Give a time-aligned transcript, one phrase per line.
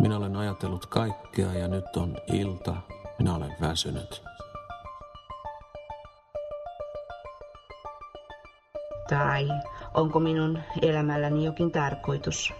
[0.00, 2.76] Minä olen ajatellut kaikkea ja nyt on ilta.
[3.18, 4.22] Minä olen väsynyt.
[9.08, 9.48] Tai
[9.94, 12.52] onko minun elämälläni jokin tarkoitus?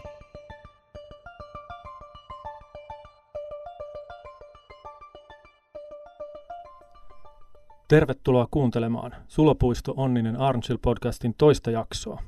[7.89, 12.23] Tervetuloa kuuntelemaan Sulopuisto Onninen Arnchill podcastin toista jaksoa.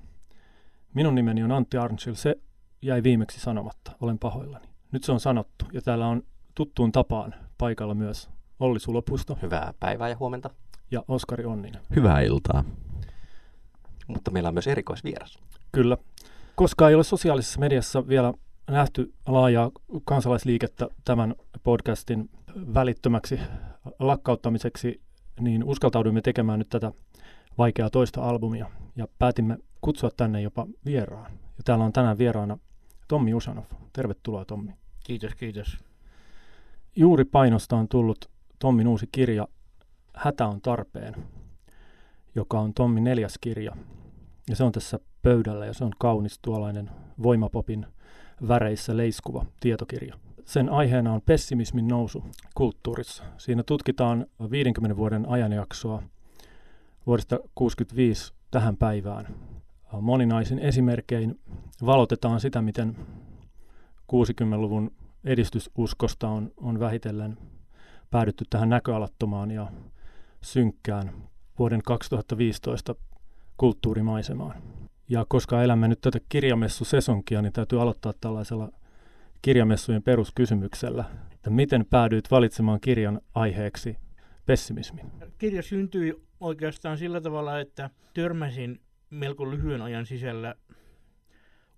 [0.95, 2.35] Minun nimeni on Antti Arnchill, se
[2.83, 4.72] jäi viimeksi sanomatta, olen pahoillani.
[4.92, 6.23] Nyt se on sanottu ja täällä on
[6.55, 10.50] tuttuun tapaan paikalla myös Olli Sulopuisto Hyvää päivää ja huomenta.
[10.91, 11.83] ja Oskari Onninen.
[11.96, 12.64] Hyvää iltaa.
[14.06, 15.38] Mutta meillä on myös erikoisvieras.
[15.73, 15.97] Kyllä.
[16.55, 18.34] Koska ei ole sosiaalisessa mediassa vielä
[18.70, 19.70] nähty laajaa
[20.05, 22.30] kansalaisliikettä tämän podcastin
[22.74, 23.41] välittömäksi
[23.98, 25.00] lakkauttamiseksi,
[25.41, 26.92] niin uskaltauduimme tekemään nyt tätä
[27.59, 31.33] vaikeaa toista albumia ja päätimme kutsua tänne jopa vieraan.
[31.33, 32.59] Ja täällä on tänään vieraana
[33.09, 33.64] Tommi Usanov.
[33.92, 34.72] Tervetuloa Tommi.
[35.05, 35.79] Kiitos, kiitos.
[36.97, 39.48] Juuri painosta on tullut Tommin uusi kirja
[40.14, 41.14] Hätä on tarpeen,
[42.34, 43.77] joka on Tommin neljäs kirja.
[44.48, 46.91] Ja se on tässä pöydällä ja se on kaunis tuollainen
[47.23, 47.86] voimapopin
[48.48, 50.14] väreissä leiskuva tietokirja.
[50.45, 53.23] Sen aiheena on pessimismin nousu kulttuurissa.
[53.39, 56.03] Siinä tutkitaan 50 vuoden ajanjaksoa
[57.06, 59.34] vuodesta 65 tähän päivään.
[60.00, 61.41] Moninaisin esimerkein
[61.86, 62.97] valotetaan sitä, miten
[64.12, 64.91] 60-luvun
[65.24, 67.38] edistysuskosta on, on vähitellen
[68.10, 69.72] päädytty tähän näköalattomaan ja
[70.41, 71.12] synkkään
[71.58, 72.94] vuoden 2015
[73.56, 74.62] kulttuurimaisemaan.
[75.08, 78.68] Ja koska elämme nyt tätä kirjamessusesonkia, niin täytyy aloittaa tällaisella
[79.42, 83.96] kirjamessujen peruskysymyksellä, että miten päädyit valitsemaan kirjan aiheeksi
[84.46, 85.12] pessimismin?
[85.38, 90.55] Kirja syntyi oikeastaan sillä tavalla, että törmäsin melko lyhyen ajan sisällä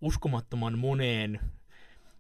[0.01, 1.41] uskomattoman moneen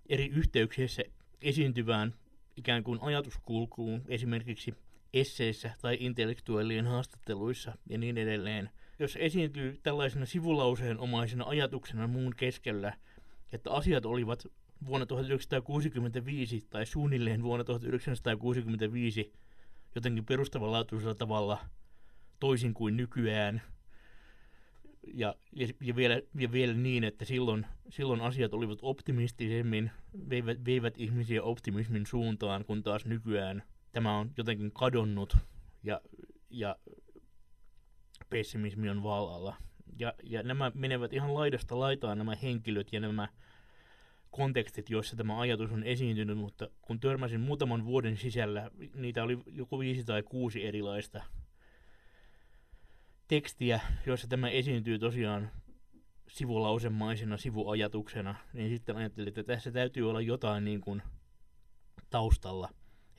[0.08, 1.02] eri yhteyksissä
[1.42, 2.14] esiintyvään
[2.56, 4.74] ikään kuin ajatuskulkuun, esimerkiksi
[5.12, 8.70] esseissä tai intellektuellien haastatteluissa ja niin edelleen.
[8.98, 12.92] Jos esiintyy tällaisena sivulauseen omaisena ajatuksena muun keskellä,
[13.52, 14.46] että asiat olivat
[14.86, 19.32] vuonna 1965 tai suunnilleen vuonna 1965
[19.94, 21.58] jotenkin perustavanlaatuisella tavalla
[22.40, 23.62] toisin kuin nykyään.
[25.14, 25.34] Ja,
[25.80, 29.90] ja, vielä, ja vielä niin, että silloin, silloin asiat olivat optimistisemmin,
[30.30, 33.62] veivät, veivät ihmisiä optimismin suuntaan, kun taas nykyään
[33.94, 35.36] tämä on jotenkin kadonnut
[35.82, 36.00] ja,
[36.50, 36.76] ja
[38.30, 39.56] pessimismi on vallalla.
[39.98, 43.28] Ja, ja nämä menevät ihan laidasta laitaan nämä henkilöt ja nämä
[44.30, 49.78] kontekstit, joissa tämä ajatus on esiintynyt, mutta kun törmäsin muutaman vuoden sisällä, niitä oli joku
[49.78, 51.22] viisi tai kuusi erilaista
[53.34, 55.50] tekstiä, joissa tämä esiintyy tosiaan
[56.28, 61.02] sivulausemaisena sivuajatuksena, niin sitten ajattelin, että tässä täytyy olla jotain niin kuin
[62.10, 62.70] taustalla,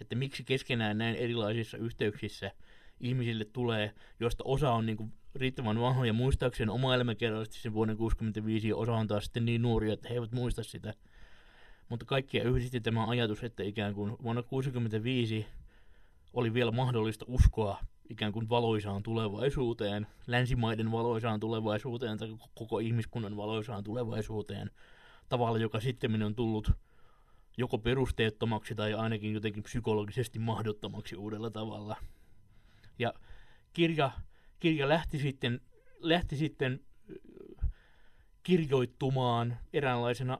[0.02, 2.52] että miksi keskenään näin erilaisissa yhteyksissä
[3.00, 8.70] ihmisille tulee, josta osa on niin kuin riittävän vanhoja muistaakseen oma elämäkerrallisesti sen vuoden 65
[8.70, 10.94] ja osa on taas sitten niin nuoria, että he eivät muista sitä.
[11.90, 15.46] Mutta kaikkia yhdisti tämä ajatus, että ikään kuin vuonna 65
[16.34, 23.84] oli vielä mahdollista uskoa ikään kuin valoisaan tulevaisuuteen, länsimaiden valoisaan tulevaisuuteen tai koko ihmiskunnan valoisaan
[23.84, 24.72] tulevaisuuteen
[25.30, 26.72] tavalla, joka sitten on tullut
[27.58, 31.96] joko perusteettomaksi tai ainakin jotenkin psykologisesti mahdottomaksi uudella tavalla.
[33.00, 33.14] Ja
[33.74, 34.12] kirja,
[34.60, 35.62] kirja lähti sitten,
[36.00, 36.80] lähti sitten
[38.44, 40.40] kirjoittumaan eräänlaisena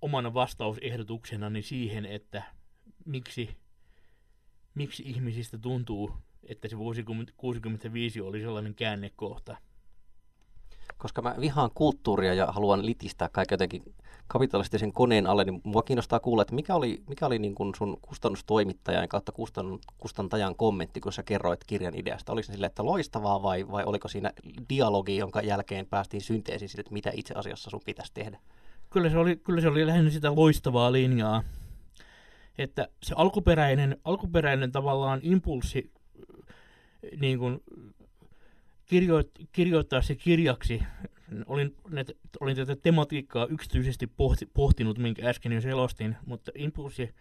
[0.00, 2.42] omana vastausehdotuksena niin siihen, että
[3.04, 3.56] miksi,
[4.74, 6.14] miksi ihmisistä tuntuu,
[6.48, 7.04] että se vuosi
[7.36, 9.56] 65 oli sellainen käännekohta.
[10.98, 13.82] Koska mä vihaan kulttuuria ja haluan litistää kaiken jotenkin
[14.26, 17.98] kapitalistisen koneen alle, niin mua kiinnostaa kuulla, että mikä oli, mikä oli niin kuin sun
[18.02, 22.32] kustannustoimittajan kautta kustan, kustantajan kommentti, kun sä kerroit kirjan ideasta?
[22.32, 24.32] Oliko se sille, että loistavaa vai, vai oliko siinä
[24.68, 28.38] dialogi, jonka jälkeen päästiin synteesiin siitä, että mitä itse asiassa sun pitäisi tehdä?
[28.90, 31.42] Kyllä se oli, kyllä se oli lähinnä sitä loistavaa linjaa,
[32.58, 35.90] että se alkuperäinen, alkuperäinen tavallaan impulssi
[37.20, 37.60] niin kuin
[38.86, 40.82] kirjoit, kirjoittaa se kirjaksi.
[41.46, 47.14] Olin, net, olin tätä tematiikkaa yksityisesti pohti, pohtinut, minkä äsken jo selostin, mutta impulssi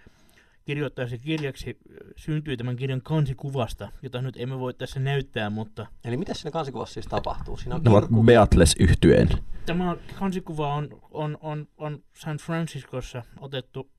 [0.66, 1.78] kirjoittaa se kirjaksi
[2.16, 5.88] syntyi tämän kirjan kansikuvasta, jota nyt emme voi tässä näyttää, mutta...
[6.06, 7.58] Eli mitä siinä kansikuvassa siis tapahtuu?
[7.58, 9.30] Siinä on ovat kirkku- Beatles yhtyeen.
[9.66, 13.90] Tämä kansikuva on, on, on, on San Franciscossa otettu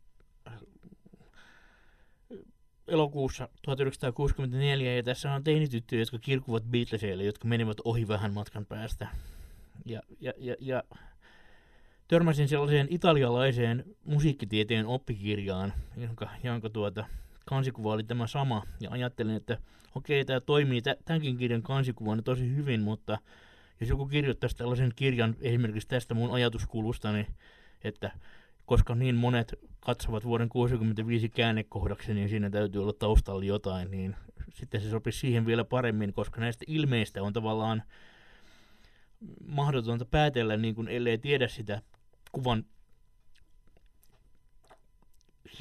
[2.89, 9.09] elokuussa 1964, ja tässä on teinityttöjä, jotka kirkuvat Beatleseille, jotka menevät ohi vähän matkan päästä.
[9.85, 10.83] Ja, ja, ja, ja
[12.09, 17.05] törmäsin sellaiseen italialaiseen musiikkitieteen oppikirjaan, jonka, jonka tuota,
[17.47, 19.59] kansikuva oli tämä sama, ja ajattelin, että
[19.95, 23.19] okei, tämä toimii tämänkin kirjan kansikuvana tosi hyvin, mutta
[23.81, 27.09] jos joku kirjoittaisi tällaisen kirjan esimerkiksi tästä mun ajatuskulusta,
[27.85, 28.11] että
[28.69, 34.17] koska niin monet katsovat vuoden 65 käännekohdaksi, niin siinä täytyy olla taustalla jotain, niin
[34.55, 37.83] sitten se sopisi siihen vielä paremmin, koska näistä ilmeistä on tavallaan
[39.47, 41.83] mahdotonta päätellä, niin kuin ellei tiedä sitä
[42.33, 42.65] kuvan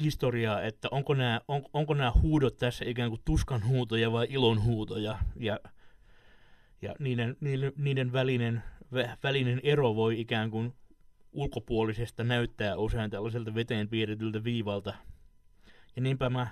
[0.00, 4.64] historiaa, että onko nämä, on, onko nämä huudot tässä ikään kuin tuskan huutoja vai ilon
[4.64, 5.60] huutoja, ja,
[6.82, 8.62] ja niiden, niiden, niiden välinen,
[9.22, 10.74] välinen ero voi ikään kuin
[11.32, 14.94] ulkopuolisesta näyttää usein tällaiselta veteen piirretyltä viivalta.
[15.96, 16.46] Ja niinpä mä,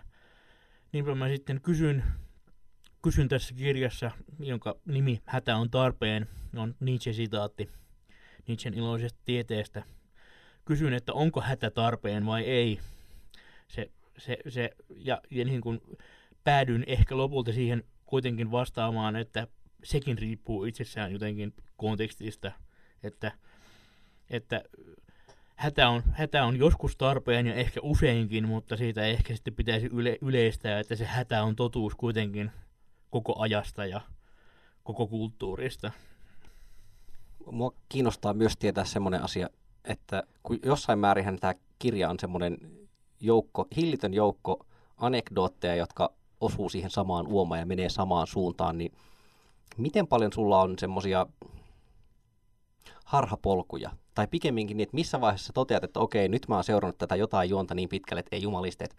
[0.93, 2.05] niinpä mä sitten kysyn,
[3.03, 7.69] kysyn tässä kirjassa, jonka nimi Hätä on tarpeen, on Nietzsche-sitaatti
[8.47, 9.83] Nietzschen iloisesta tieteestä.
[10.65, 12.81] Kysyn, että onko hätä tarpeen vai ei.
[13.69, 15.81] Se, se, se, ja, ja niin kuin
[16.45, 19.47] päädyn ehkä lopulta siihen kuitenkin vastaamaan, että
[19.85, 22.53] sekin riippuu itsessään jotenkin kontekstista,
[23.03, 23.33] että–
[24.31, 24.63] että
[25.57, 30.19] hätä on, hätä on joskus tarpeen ja ehkä useinkin, mutta siitä ehkä sitten pitäisi yle,
[30.23, 32.51] yleistää, että se hätä on totuus kuitenkin
[33.11, 34.01] koko ajasta ja
[34.85, 35.93] koko kulttuurista.
[37.51, 39.49] Mua kiinnostaa myös tietää semmoinen asia,
[39.85, 42.59] että kun jossain määrin tämä kirja on semmoinen
[43.21, 48.93] joukko, hillitön joukko anekdootteja, jotka osuu siihen samaan uomaan ja menee samaan suuntaan, niin
[49.77, 51.27] miten paljon sulla on semmoisia
[53.07, 57.17] harhapolkuja tai pikemminkin niin, että missä vaiheessa toteat, että okei, nyt mä oon seurannut tätä
[57.17, 58.97] jotain juonta niin pitkälle, että ei jumaliste, että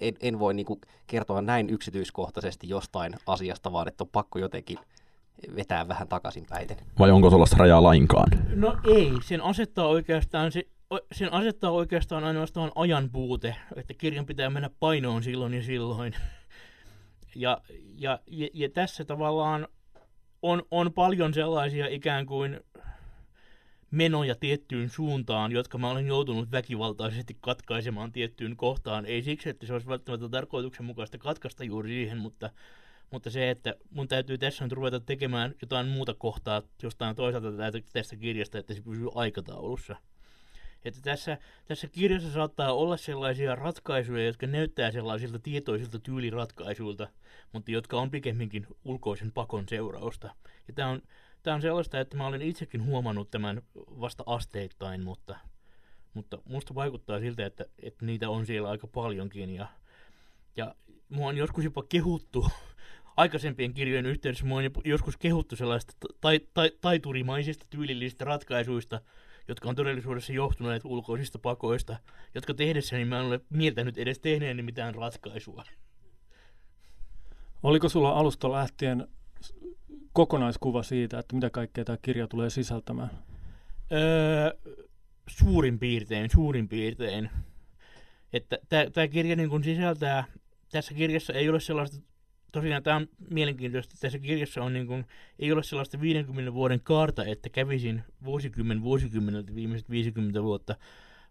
[0.00, 4.78] en, en voi niin kuin kertoa näin yksityiskohtaisesti jostain asiasta, vaan että on pakko jotenkin
[5.56, 6.76] vetää vähän takaisin päiten.
[6.98, 8.28] Vai onko tuollaista rajaa lainkaan?
[8.54, 10.66] No ei, sen asettaa oikeastaan se,
[11.12, 16.14] sen asettaa oikeastaan ainoastaan ajan puute, että kirjan pitää mennä painoon silloin ja silloin.
[17.38, 17.60] Ja,
[17.98, 19.68] ja, ja, ja tässä tavallaan
[20.42, 22.60] on, on paljon sellaisia ikään kuin
[23.90, 29.06] menoja tiettyyn suuntaan, jotka mä olen joutunut väkivaltaisesti katkaisemaan tiettyyn kohtaan.
[29.06, 32.50] Ei siksi, että se olisi välttämättä tarkoituksenmukaista katkaista juuri siihen, mutta,
[33.10, 37.48] mutta se, että mun täytyy tässä nyt ruveta tekemään jotain muuta kohtaa jostain toisaalta
[37.92, 39.96] tästä kirjasta, että se pysyy aikataulussa.
[40.84, 47.08] Että tässä, tässä kirjassa saattaa olla sellaisia ratkaisuja, jotka näyttää sellaisilta tietoisilta tyyliratkaisuilta,
[47.52, 50.34] mutta jotka on pikemminkin ulkoisen pakon seurausta.
[50.68, 51.02] Ja tämä on,
[51.46, 55.38] tämä on sellaista, että mä olen itsekin huomannut tämän vasta asteittain, mutta,
[56.14, 59.54] mutta musta vaikuttaa siltä, että, että niitä on siellä aika paljonkin.
[59.54, 59.66] Ja,
[60.56, 60.74] ja
[61.08, 62.46] mua on joskus jopa kehuttu
[63.16, 69.00] aikaisempien kirjojen yhteydessä, mua on joskus kehuttu sellaista tai, tai, taiturimaisista tyylillisistä ratkaisuista,
[69.48, 71.96] jotka on todellisuudessa johtuneet ulkoisista pakoista,
[72.34, 75.64] jotka tehdessäni mä en ole mieltänyt edes tehneeni mitään ratkaisua.
[77.62, 79.08] Oliko sulla alusta lähtien
[80.16, 83.10] kokonaiskuva siitä, että mitä kaikkea tämä kirja tulee sisältämään?
[83.92, 84.50] Öö,
[85.28, 87.30] suurin piirtein, suurin piirtein.
[88.32, 88.58] Että
[88.92, 90.24] tämä kirja niin kun sisältää,
[90.72, 91.96] tässä kirjassa ei ole sellaista,
[92.52, 95.04] tosiaan tämä on mielenkiintoista, että tässä kirjassa on niin kun,
[95.38, 100.76] ei ole sellaista 50 vuoden kaarta, että kävisin vuosikymmen vuosikymmeneltä viimeiset 50 vuotta,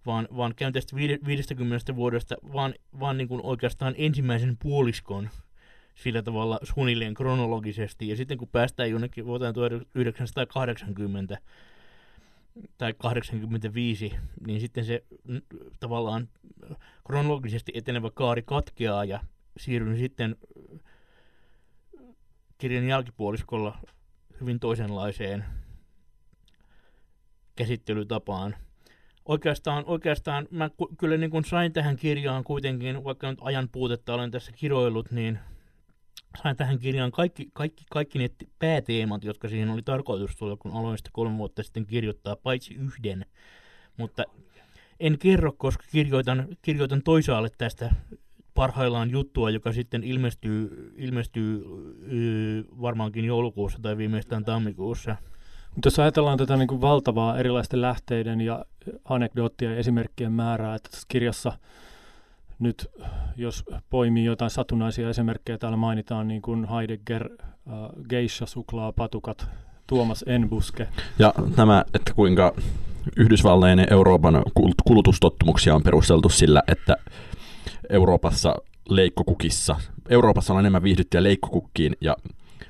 [0.06, 5.30] vaan, vaan käyn tästä 50 vuodesta, vaan, vaan niin kuin oikeastaan ensimmäisen puoliskon
[5.96, 8.08] sillä tavalla suunnilleen kronologisesti.
[8.08, 11.38] Ja sitten kun päästään jonnekin vuoteen 1980
[12.78, 14.16] tai 85,
[14.48, 15.04] niin sitten se
[15.80, 16.30] tavallaan
[17.08, 19.20] kronologisesti etenevä kaari katkeaa ja
[19.58, 20.36] siirryn sitten
[22.58, 23.78] kirjan jälkipuoliskolla
[24.42, 25.46] hyvin toisenlaiseen
[27.56, 28.56] käsittelytapaan.
[29.26, 34.32] Oikeastaan, oikeastaan mä kyllä niin kuin sain tähän kirjaan kuitenkin, vaikka nyt ajan puutetta olen
[34.32, 35.40] tässä kiroillut, niin
[36.44, 38.30] sain tähän kirjaan kaikki, kaikki, kaikki ne
[38.60, 43.26] pääteemat, jotka siihen oli tarkoitus tulla, kun aloin sitä kolme vuotta sitten kirjoittaa, paitsi yhden.
[43.98, 44.24] Mutta
[45.00, 47.96] en kerro, koska kirjoitan, kirjoitan toisaalle tästä
[48.54, 51.64] parhaillaan juttua, joka sitten ilmestyy, ilmestyy
[52.12, 55.16] yy, varmaankin joulukuussa tai viimeistään tammikuussa.
[55.76, 58.66] Mutta jos ajatellaan tätä niin kuin valtavaa erilaisten lähteiden ja
[59.06, 61.52] anekdoottien ja esimerkkien määrää, että tässä kirjassa–
[62.60, 62.92] nyt
[63.38, 67.74] jos poimii jotain satunnaisia esimerkkejä, täällä mainitaan niin kuin Heidegger, äh,
[68.10, 69.50] geisha, suklaa, patukat,
[69.88, 70.88] Tuomas Enbuske.
[71.20, 72.54] Ja tämä, että kuinka
[73.18, 74.44] Yhdysvaltain ja Euroopan
[74.86, 76.98] kulutustottumuksia on perusteltu sillä, että
[77.90, 78.56] Euroopassa
[78.90, 79.76] leikkokukissa,
[80.10, 82.18] Euroopassa on enemmän viihdyttiä leikkokukkiin ja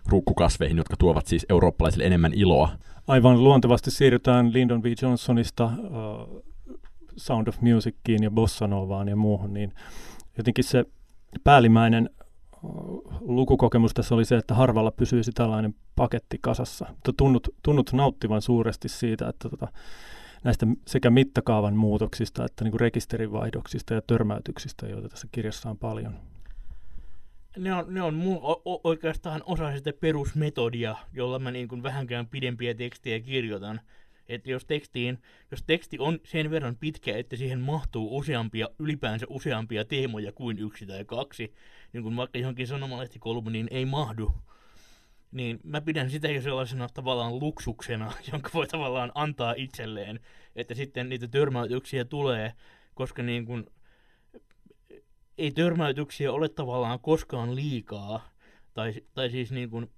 [0.05, 2.69] ruukkukasveihin, jotka tuovat siis eurooppalaisille enemmän iloa.
[3.07, 4.85] Aivan luontevasti siirrytään Lyndon B.
[5.01, 6.43] Johnsonista uh,
[7.17, 9.73] Sound of Musiciin ja Bossa Novaan ja muuhun, niin
[10.37, 10.85] jotenkin se
[11.43, 12.09] päällimmäinen
[13.21, 16.85] lukukokemus tässä oli se, että harvalla pysyisi tällainen paketti kasassa.
[16.89, 19.67] Mutta tunnut, tunnut nauttivan suuresti siitä, että tota,
[20.43, 26.13] näistä sekä mittakaavan muutoksista että niin kuin rekisterivaihdoksista ja törmäytyksistä, joita tässä kirjassa on paljon.
[27.57, 32.27] Ne on, ne on mun o- oikeastaan osa sitä perusmetodia, jolla mä niin kuin vähänkään
[32.27, 33.81] pidempiä tekstejä kirjoitan.
[34.29, 35.17] Että jos, tekstiin,
[35.51, 40.85] jos teksti on sen verran pitkä, että siihen mahtuu useampia, ylipäänsä useampia teemoja kuin yksi
[40.85, 41.53] tai kaksi,
[41.93, 44.33] niin kuin vaikka johonkin sanomalehtikolumniin ei mahdu,
[45.31, 50.19] niin mä pidän sitä jo sellaisena tavallaan luksuksena, jonka voi tavallaan antaa itselleen,
[50.55, 52.53] että sitten niitä törmäytyksiä tulee,
[52.93, 53.65] koska niin kuin,
[55.37, 58.29] ei törmäytyksiä ole tavallaan koskaan liikaa,
[58.73, 59.89] tai, tai siis niin kuin,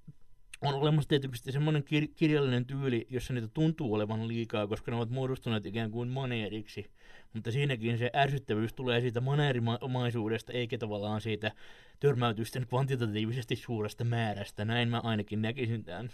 [0.62, 5.10] on olemassa tietysti semmoinen kir- kirjallinen tyyli, jossa niitä tuntuu olevan liikaa, koska ne ovat
[5.10, 6.92] muodostuneet ikään kuin maneeriksi.
[7.34, 11.52] Mutta siinäkin se ärsyttävyys tulee siitä maneerimomaisuudesta, eikä tavallaan siitä
[12.00, 14.66] törmäytysten kvantitatiivisesti suuresta määrästä.
[14.66, 16.10] Näin mä ainakin näkisin tämän.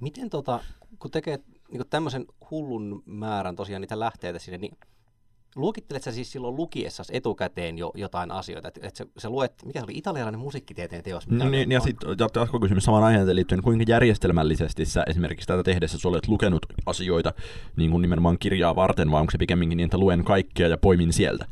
[0.00, 0.60] Miten tota,
[0.98, 1.38] kun tekee
[1.70, 4.78] niin tämmöisen hullun määrän tosiaan niitä lähteitä sinne, niin
[5.56, 8.68] luokittelet sä siis silloin lukiessa etukäteen jo jotain asioita?
[8.68, 11.28] Että et sä, sä luet, mikä se oli, italialainen musiikkitieteen teos?
[11.28, 12.16] No, niin, ja sitten
[12.60, 17.32] kysymys saman aiheeseen liittyen, kuinka järjestelmällisesti sä esimerkiksi tätä tehdessä sä olet lukenut asioita
[17.76, 21.12] niin kuin nimenomaan kirjaa varten, vai onko se pikemminkin niin, että luen kaikkea ja poimin
[21.12, 21.46] sieltä?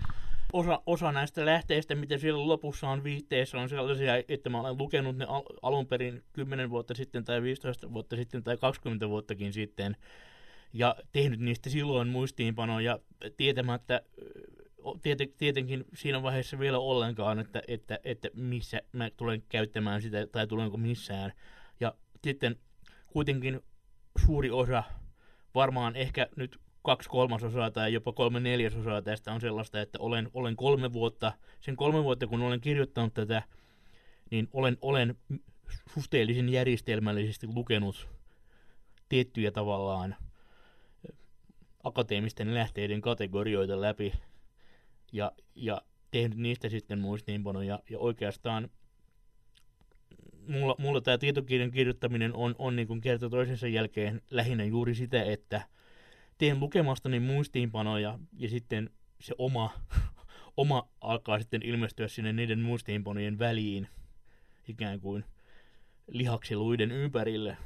[0.52, 5.16] Osa, osa näistä lähteistä, mitä siellä lopussa on viitteessä, on sellaisia, että mä olen lukenut
[5.16, 9.96] ne al- alun perin 10 vuotta sitten tai 15 vuotta sitten tai 20 vuottakin sitten
[10.74, 12.98] ja tehnyt niistä silloin muistiinpanoja
[13.36, 14.00] tietämättä
[15.02, 20.46] tieten, tietenkin siinä vaiheessa vielä ollenkaan, että, että, että missä mä tulen käyttämään sitä tai
[20.46, 21.32] tulenko missään.
[21.80, 22.56] Ja sitten
[23.06, 23.60] kuitenkin
[24.26, 24.82] suuri osa,
[25.54, 30.56] varmaan ehkä nyt kaksi kolmasosaa tai jopa kolme neljäsosaa tästä on sellaista, että olen, olen
[30.56, 33.42] kolme vuotta, sen kolme vuotta kun olen kirjoittanut tätä,
[34.30, 35.14] niin olen, olen
[35.94, 38.08] suhteellisen järjestelmällisesti lukenut
[39.08, 40.16] tiettyjä tavallaan
[41.84, 44.12] akateemisten lähteiden kategorioita läpi
[45.12, 47.80] ja, ja tehnyt niistä sitten muistiinpanoja.
[47.90, 48.70] Ja oikeastaan
[50.48, 55.22] mulla, mulla tämä tietokirjan kirjoittaminen on, on niin kuin kerta toisensa jälkeen lähinnä juuri sitä,
[55.22, 55.62] että
[56.38, 59.70] teen lukemastani muistiinpanoja ja sitten se oma,
[60.56, 63.88] oma alkaa sitten ilmestyä sinne niiden muistiinpanojen väliin
[64.68, 65.24] ikään kuin
[66.06, 67.56] lihaksiluiden ympärille.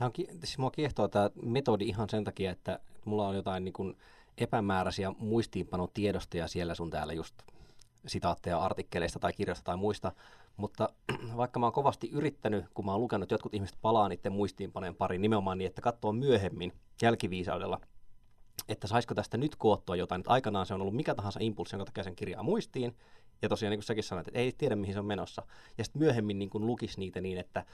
[0.00, 3.72] Tämä on, siis mua kiehtoo tämä metodi ihan sen takia, että mulla on jotain niin
[3.72, 3.96] kuin
[4.38, 7.34] epämääräisiä muistiinpanotiedostoja siellä sun täällä just
[8.06, 10.12] sitaatteja artikkeleista tai kirjoista tai muista,
[10.56, 10.88] mutta
[11.36, 14.94] vaikka mä oon kovasti yrittänyt, kun mä oon lukenut, että jotkut ihmiset palaa niiden muistiinpanojen
[14.94, 17.80] pariin nimenomaan niin, että katsoo myöhemmin jälkiviisaudella,
[18.68, 20.20] että saisiko tästä nyt koottua jotain.
[20.20, 22.96] Että aikanaan se on ollut mikä tahansa impulssi, jonka takia sen kirjaa muistiin,
[23.42, 25.42] ja tosiaan niin kuin säkin sanoit, että ei tiedä mihin se on menossa.
[25.78, 27.64] Ja sitten myöhemmin niin kuin lukisi niitä niin, että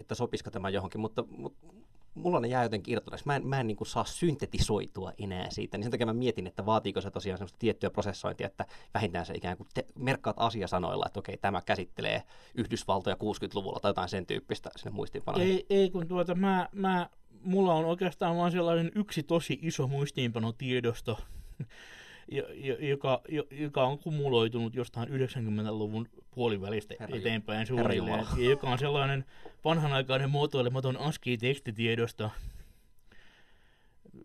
[0.00, 1.66] että sopisiko tämä johonkin, mutta, mutta
[2.14, 3.26] mulla ne jää jotenkin irtonaksi.
[3.26, 6.66] Mä en, mä en niin saa syntetisoitua enää siitä, niin sen takia mä mietin, että
[6.66, 11.20] vaatiiko se tosiaan semmoista tiettyä prosessointia, että vähintään se ikään kuin te, merkkaat asiasanoilla, että
[11.20, 12.22] okei, tämä käsittelee
[12.54, 15.50] Yhdysvaltoja 60-luvulla tai jotain sen tyyppistä sinne muistiinpanoihin.
[15.50, 17.10] Ei, ei kun tuota, mä, mä,
[17.42, 21.18] mulla on oikeastaan vain sellainen yksi tosi iso muistiinpanotiedosto,
[22.80, 23.20] joka,
[23.50, 29.24] joka on kumuloitunut jostain 90-luvun puolivälistä Herra eteenpäin suunnilleen, ja joka on sellainen
[29.64, 32.30] vanhanaikainen muotoilematon ASCII-tekstitiedosto,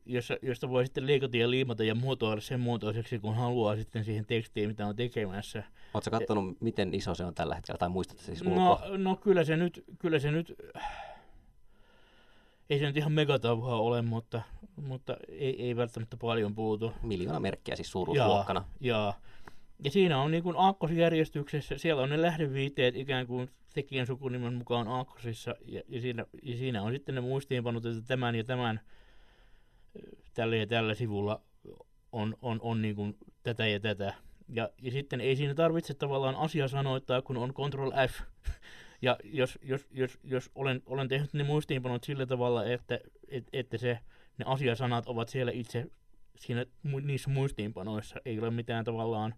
[0.06, 4.26] jossa, josta voi sitten leikata ja liimata ja muotoilla sen muotoiseksi, kun haluaa sitten siihen
[4.26, 5.64] tekstiin, mitä on tekemässä.
[5.94, 9.58] Oletko katsonut, miten iso se on tällä hetkellä, tai muistatko siis No, no kyllä se
[9.58, 10.56] nyt, kyllä se nyt
[12.70, 14.42] ei se nyt ihan megatauhaa ole, mutta,
[14.76, 16.94] mutta ei, ei välttämättä paljon puutu.
[17.02, 18.66] Miljoona merkkiä siis suuruusluokkana.
[18.82, 19.14] Ja,
[19.84, 24.88] ja siinä on niin kuin aakkosjärjestyksessä, siellä on ne lähdeviiteet ikään kuin tekijän sukunimen mukaan
[24.88, 28.80] aakkosissa, ja, ja, siinä, ja siinä on sitten ne muistiinpanot, että tämän ja tämän
[30.34, 31.42] tällä ja tällä sivulla
[32.12, 34.14] on, on, on niin kuin tätä ja tätä.
[34.50, 38.22] Ja, ja sitten ei siinä tarvitse tavallaan asia sanoittaa, kun on Control F
[39.02, 43.78] ja jos, jos, jos, jos olen, olen tehnyt ne muistiinpanot sillä tavalla, että, et, että
[43.78, 44.00] se,
[44.38, 45.88] ne asiasanat ovat siellä itse
[46.40, 46.66] siinä,
[47.04, 49.36] niissä muistiinpanoissa, ei ole mitään tavallaan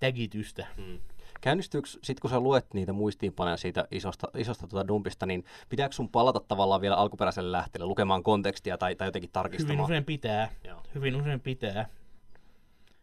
[0.00, 0.66] tägitystä.
[0.76, 0.98] Hmm.
[1.40, 6.08] Käynnistyykö, sitten kun sä luet niitä muistiinpanoja siitä isosta, isosta tuota dumpista, niin pitääkö sun
[6.08, 9.76] palata tavallaan vielä alkuperäiselle lähteelle lukemaan kontekstia tai, tai jotenkin tarkistamaan?
[9.76, 10.50] Hyvin usein pitää.
[10.64, 10.82] Joo.
[10.94, 11.88] Hyvin usein pitää.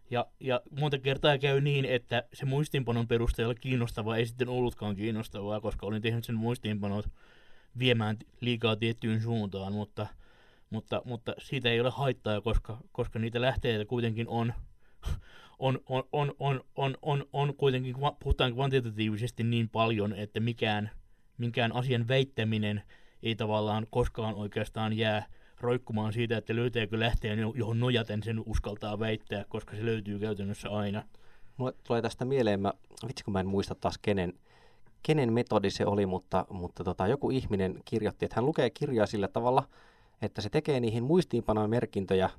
[0.09, 5.61] Ja, ja monta kertaa käy niin, että se muistiinpanon perusteella kiinnostava ei sitten ollutkaan kiinnostavaa,
[5.61, 7.05] koska olin tehnyt sen muistiinpanot
[7.79, 10.07] viemään liikaa tiettyyn suuntaan, mutta,
[10.69, 14.53] mutta, mutta siitä ei ole haittaa, koska, koska niitä lähteitä kuitenkin on,
[15.59, 20.89] on, on, on, on, on, on, on kuitenkin, puhutaan kvantitatiivisesti niin paljon, että mikään,
[21.37, 22.83] minkään asian väittäminen
[23.23, 25.25] ei tavallaan koskaan oikeastaan jää
[25.59, 31.03] roikkumaan siitä, että löytääkö lähteen, johon nojaten sen uskaltaa väittää, koska se löytyy käytännössä aina.
[31.57, 32.73] Mulle tulee tästä mieleen, mä,
[33.07, 34.33] vitsi kun mä en muista taas kenen,
[35.03, 39.27] kenen metodi se oli, mutta, mutta tota, joku ihminen kirjoitti, että hän lukee kirjaa sillä
[39.27, 39.63] tavalla,
[40.21, 42.29] että se tekee niihin muistiinpanoja merkintöjä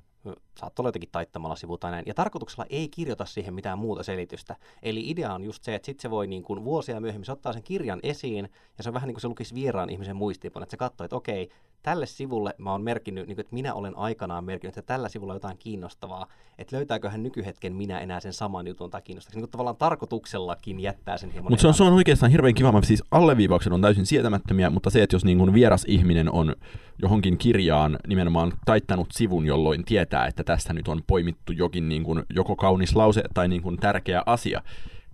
[0.59, 2.03] saattoi olla jotenkin taittamalla sivu tai näin.
[2.07, 4.55] Ja tarkoituksella ei kirjoita siihen mitään muuta selitystä.
[4.83, 7.53] Eli idea on just se, että sitten se voi niin kuin vuosia myöhemmin, se ottaa
[7.53, 10.71] sen kirjan esiin, ja se on vähän niin kuin se lukisi vieraan ihmisen muistiinpano, että
[10.71, 11.49] se katsoo, että okei,
[11.83, 15.33] tälle sivulle mä oon merkinnyt, niin kuin, että minä olen aikanaan merkinnyt, että tällä sivulla
[15.33, 19.37] on jotain kiinnostavaa, että löytääkö hän nykyhetken minä enää sen saman jutun tai kiinnostavaksi.
[19.37, 21.51] Niin kuin tavallaan tarkoituksellakin jättää sen hieman.
[21.51, 25.03] Mutta se on, se on oikeastaan hirveän kiva, siis alleviivaukset on täysin sietämättömiä, mutta se,
[25.03, 26.55] että jos niin kuin vieras ihminen on
[27.01, 32.23] johonkin kirjaan nimenomaan taittanut sivun, jolloin tietää, että tästä nyt on poimittu jokin niin kuin,
[32.35, 34.61] joko kaunis lause tai niin kuin tärkeä asia,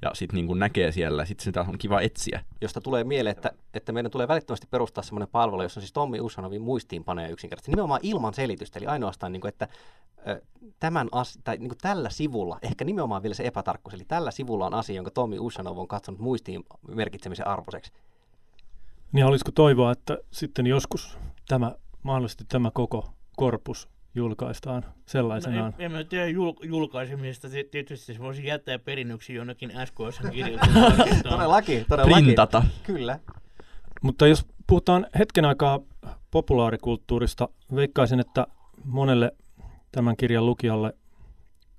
[0.03, 2.43] ja sitten niin näkee siellä, sitten sitä on kiva etsiä.
[2.61, 6.19] Josta tulee mieleen, että, että meidän tulee välittömästi perustaa semmoinen palvelu, jossa on siis Tommi
[6.19, 9.67] Ushanovin muistiinpanoja yksinkertaisesti, nimenomaan ilman selitystä, eli ainoastaan, niin kuin, että
[10.79, 14.65] tämän as, tai niin kuin tällä sivulla, ehkä nimenomaan vielä se epätarkkuus, eli tällä sivulla
[14.65, 17.91] on asia, jonka Tommi Ushanov on katsonut muistiin merkitsemisen arvoiseksi.
[19.11, 21.17] Niin olisiko toivoa, että sitten joskus
[21.47, 25.71] tämä, mahdollisesti tämä koko korpus julkaistaan sellaisenaan.
[25.71, 27.47] No, en, en mä tiedä jul, julkaisemisesta.
[27.71, 31.23] Tietysti se voisi jättää perinnöksi jonnekin SKS kirjoitukseen.
[31.29, 32.23] todellakin, todellakin.
[32.23, 32.63] Printata.
[32.83, 33.19] Kyllä.
[34.01, 35.79] Mutta jos puhutaan hetken aikaa
[36.31, 38.47] populaarikulttuurista, veikkaisin, että
[38.85, 39.31] monelle
[39.91, 40.93] tämän kirjan lukijalle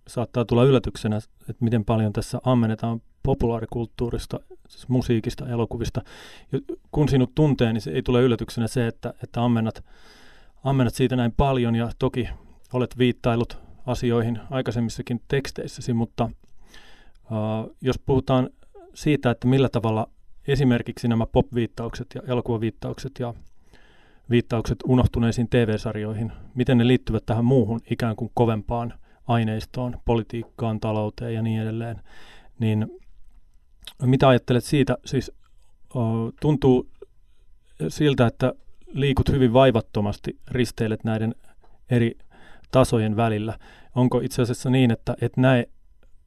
[0.08, 6.02] saattaa tulla yllätyksenä, että miten paljon tässä ammennetaan populaarikulttuurista, siis musiikista, elokuvista.
[6.90, 9.84] Kun sinut tuntee, niin se ei tule yllätyksenä se, että, että ammennat
[10.64, 12.28] ammennat siitä näin paljon ja toki
[12.72, 18.50] olet viittailut asioihin aikaisemmissakin teksteissäsi, mutta uh, jos puhutaan
[18.94, 20.08] siitä, että millä tavalla
[20.48, 23.34] esimerkiksi nämä pop-viittaukset ja elokuvaviittaukset ja
[24.30, 28.94] viittaukset unohtuneisiin TV-sarjoihin, miten ne liittyvät tähän muuhun ikään kuin kovempaan
[29.26, 32.00] aineistoon, politiikkaan, talouteen ja niin edelleen,
[32.58, 33.00] niin
[34.02, 34.96] mitä ajattelet siitä?
[35.04, 35.32] Siis
[36.40, 36.88] tuntuu
[37.88, 38.52] siltä, että
[38.94, 41.34] liikut hyvin vaivattomasti, risteilet näiden
[41.90, 42.18] eri
[42.70, 43.58] tasojen välillä.
[43.94, 45.66] Onko itse asiassa niin, että et näe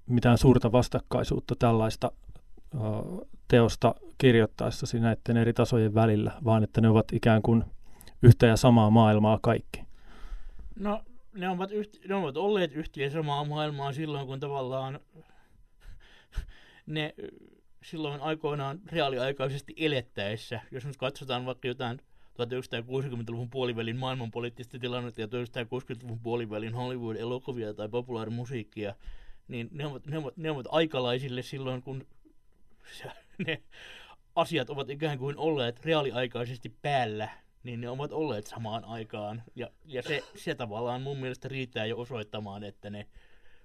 [0.06, 2.12] mitään suurta vastakkaisuutta tällaista
[2.76, 7.64] uh, teosta kirjoittaessasi näiden eri tasojen välillä, vaan että ne ovat ikään kuin
[8.24, 9.84] yhtä ja samaa maailmaa kaikki?
[10.80, 11.04] No,
[11.34, 15.00] ne ovat, yhti- ne ovat olleet yhtä ja samaa maailmaa silloin, kun tavallaan
[16.86, 17.14] ne
[17.84, 22.02] silloin aikoinaan reaaliaikaisesti elettäessä, jos nyt katsotaan vaikka jotain
[22.46, 28.96] 1960-luvun puolivälin maailmanpoliittista tilannetta ja 1960-luvun puolivälin Hollywood-elokuvia tai populaarimusiikkia,
[29.48, 32.06] niin ne ovat, ne, ovat, ne ovat aikalaisille silloin, kun
[33.48, 33.62] ne
[34.36, 37.30] asiat ovat ikään kuin olleet reaaliaikaisesti päällä,
[37.64, 39.44] niin ne ovat olleet samaan aikaan.
[39.56, 43.08] Ja, ja se, se tavallaan mun mielestä riittää jo osoittamaan, että ne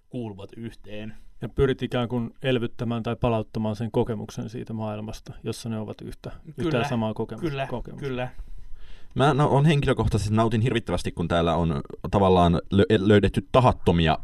[0.09, 1.15] kuuluvat yhteen.
[1.43, 6.31] Ja pyrit ikään kuin elvyttämään tai palauttamaan sen kokemuksen siitä maailmasta, jossa ne ovat yhtä,
[6.31, 7.51] kyllä, yhtä samaa kokemusta.
[7.51, 8.07] Kyllä, kokemusta.
[8.07, 8.29] kyllä.
[9.15, 12.61] Mä no, on henkilökohtaisesti nautin hirvittävästi, kun täällä on tavallaan
[12.99, 14.19] löydetty tahattomia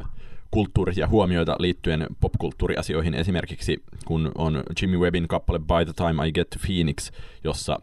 [0.51, 3.13] kulttuurisia huomioita liittyen popkulttuuriasioihin.
[3.13, 7.11] Esimerkiksi kun on Jimmy Webbin kappale By the Time I Get to Phoenix,
[7.43, 7.79] jossa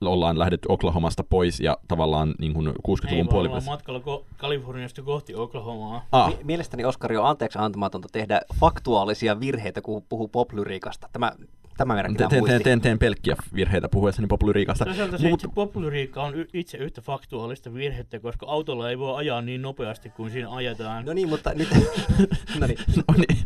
[0.00, 3.70] ollaan lähdetty Oklahomasta pois ja tavallaan niin kuin 60-luvun puolivälissä.
[3.70, 6.06] matkalla ko- Kaliforniasta kohti Oklahomaa.
[6.12, 6.34] Ah.
[6.44, 11.08] Mielestäni Oskari on anteeksi antamatonta tehdä faktuaalisia virheitä, kun puhuu poplyriikasta.
[11.12, 11.32] Tämä
[11.80, 14.84] Tämä merkitään teen, teen, teen, teen pelkkiä virheitä puhuessani poplyriikasta.
[14.84, 15.42] Toisaalta se Mut...
[15.54, 20.50] poplyriikka on itse yhtä faktuaalista virhettä, koska autolla ei voi ajaa niin nopeasti kuin siinä
[20.50, 21.04] ajetaan.
[21.04, 21.68] No niin, mutta nyt...
[22.60, 22.78] no niin.
[23.08, 23.38] no niin.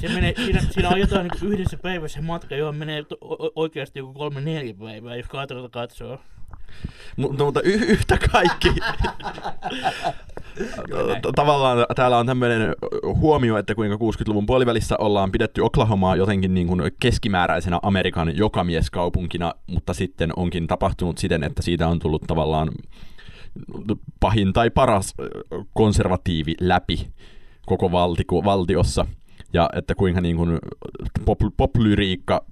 [0.00, 3.18] Se menee, siinä, siinä ajetaan niin yhdessä päivässä matka, johon menee to-
[3.56, 6.20] oikeasti joku kolme neljä päivää, jos katsoo katsoo.
[7.16, 8.68] Mutta, mutta y- yhtä kaikki.
[11.34, 16.82] Tavallaan täällä on tämmöinen huomio, että kuinka 60-luvun puolivälissä ollaan pidetty Oklahomaa jotenkin niin kuin
[17.00, 22.68] keskimääräisenä Amerikan jokamieskaupunkina, mutta sitten onkin tapahtunut siten, että siitä on tullut tavallaan
[24.20, 25.14] pahin tai paras
[25.74, 27.08] konservatiivi läpi
[27.66, 29.06] koko valtiko, valtiossa.
[29.52, 30.58] Ja että kuinka niin kuin
[31.24, 32.44] pop, poplyriikka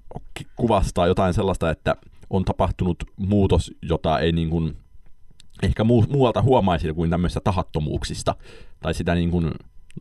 [0.55, 1.95] kuvastaa jotain sellaista, että
[2.29, 4.77] on tapahtunut muutos, jota ei niin kuin
[5.61, 8.35] ehkä muu, muualta huomaisi kuin tämmöisistä tahattomuuksista.
[8.79, 9.51] Tai sitä niin kuin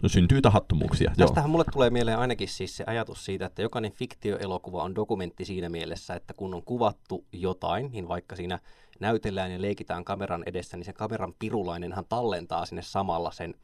[0.07, 1.13] syntyy tahattomuuksia.
[1.17, 1.53] Tästähän Joo.
[1.53, 6.15] mulle tulee mieleen ainakin siis se ajatus siitä, että jokainen fiktioelokuva on dokumentti siinä mielessä,
[6.15, 8.59] että kun on kuvattu jotain, niin vaikka siinä
[9.01, 13.55] näytellään ja leikitään kameran edessä, niin se kameran pirulainenhan tallentaa sinne samalla sen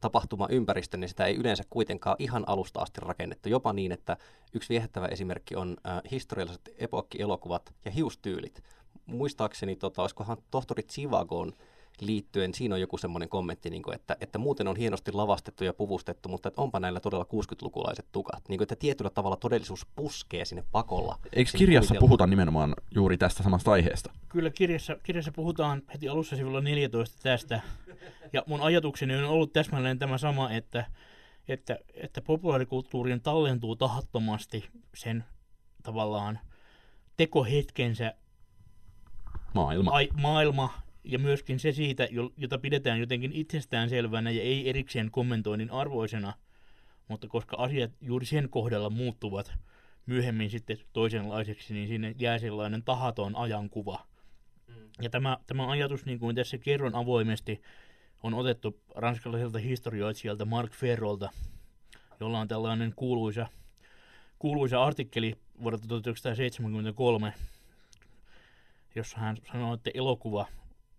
[0.00, 3.48] tapahtumaympäristön, niin sitä ei yleensä kuitenkaan ihan alusta asti rakennettu.
[3.48, 4.16] Jopa niin, että
[4.52, 8.62] yksi viehättävä esimerkki on äh, historialliset epokkielokuvat ja hiustyylit.
[9.06, 11.52] Muistaakseni, tota, olisikohan tohtori Zivagon
[12.00, 15.74] liittyen, siinä on joku semmoinen kommentti, niin kuin, että, että muuten on hienosti lavastettu ja
[15.74, 18.48] puvustettu, mutta että onpa näillä todella 60-lukulaiset tukat.
[18.48, 21.18] Niin kuin, että tietyllä tavalla todellisuus puskee sinne pakolla.
[21.32, 24.12] Eikö kirjassa puhuta nimenomaan juuri tästä samasta aiheesta?
[24.28, 27.60] Kyllä kirjassa, kirjassa puhutaan heti alussa sivulla 14 tästä.
[28.32, 30.86] Ja mun ajatukseni on ollut täsmälleen tämä sama, että,
[31.48, 35.24] että, että populaarikulttuuriin tallentuu tahattomasti sen
[35.82, 36.38] tavallaan
[37.16, 38.14] tekohetkensä
[39.54, 39.90] maailma.
[39.90, 46.32] Ai, maailma ja myöskin se siitä, jota pidetään jotenkin itsestäänselvänä ja ei erikseen kommentoinnin arvoisena,
[47.08, 49.54] mutta koska asiat juuri sen kohdalla muuttuvat
[50.06, 54.06] myöhemmin sitten toisenlaiseksi, niin sinne jää sellainen tahaton ajankuva.
[54.68, 54.74] Mm.
[55.02, 57.62] Ja tämä, tämä ajatus, niin kuin tässä kerron avoimesti,
[58.22, 61.30] on otettu ranskalaiselta historioitsijalta Mark Ferrolta,
[62.20, 63.46] jolla on tällainen kuuluisa,
[64.38, 67.34] kuuluisa artikkeli vuodelta 1973,
[68.94, 70.46] jossa hän sanoo, että elokuva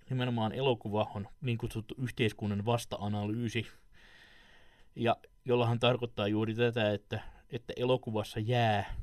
[0.10, 3.68] nimenomaan elokuva on niin kutsuttu yhteiskunnan vasta-analyysi,
[4.96, 8.96] ja jollahan tarkoittaa juuri tätä, että, että elokuvassa jää,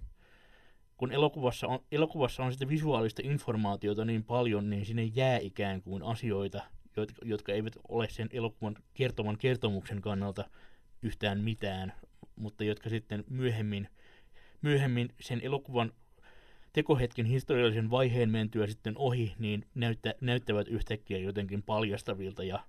[0.96, 6.02] kun elokuvassa on, elokuvassa on sitä visuaalista informaatiota niin paljon, niin sinne jää ikään kuin
[6.02, 6.62] asioita,
[6.96, 10.44] jotka, jotka eivät ole sen elokuvan kertoman kertomuksen kannalta
[11.02, 11.92] yhtään mitään,
[12.37, 13.88] mutta jotka sitten myöhemmin,
[14.62, 15.92] myöhemmin sen elokuvan
[16.72, 22.64] tekohetken historiallisen vaiheen mentyä sitten ohi, niin näyttä, näyttävät yhtäkkiä jotenkin paljastavilta ja,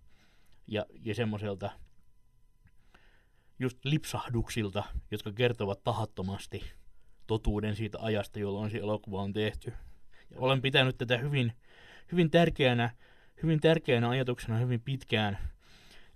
[0.67, 1.71] ja, ja semmoiselta
[3.59, 6.63] just lipsahduksilta, jotka kertovat tahattomasti
[7.27, 9.73] totuuden siitä ajasta, jolloin se elokuva on tehty.
[10.31, 11.53] Ja olen pitänyt tätä hyvin,
[12.11, 12.89] hyvin, tärkeänä,
[13.43, 15.37] hyvin tärkeänä ajatuksena hyvin pitkään–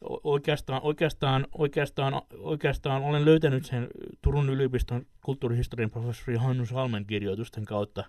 [0.01, 3.87] oikeastaan, oikeastaan, oikeastaan, oikeastaan olen löytänyt sen
[4.21, 8.03] Turun yliopiston kulttuurihistorian professori Hannu Salmen kirjoitusten kautta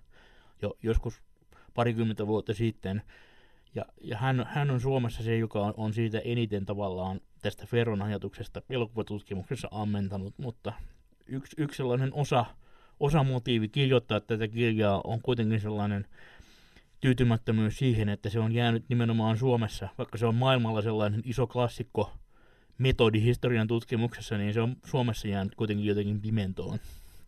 [0.62, 1.22] jo joskus
[1.74, 3.02] parikymmentä vuotta sitten.
[3.74, 8.02] Ja, ja hän, hän on Suomessa se, joka on, on siitä eniten tavallaan tästä Ferron
[8.02, 10.72] ajatuksesta elokuvatutkimuksessa ammentanut, mutta
[11.26, 12.46] yksi, yksi sellainen osa,
[13.00, 16.06] osamotiivi kirjoittaa tätä kirjaa on kuitenkin sellainen–
[17.00, 22.12] tyytymättömyys siihen, että se on jäänyt nimenomaan Suomessa, vaikka se on maailmalla sellainen iso klassikko
[22.78, 26.78] metodi historian tutkimuksessa, niin se on Suomessa jäänyt kuitenkin jotenkin pimentoon.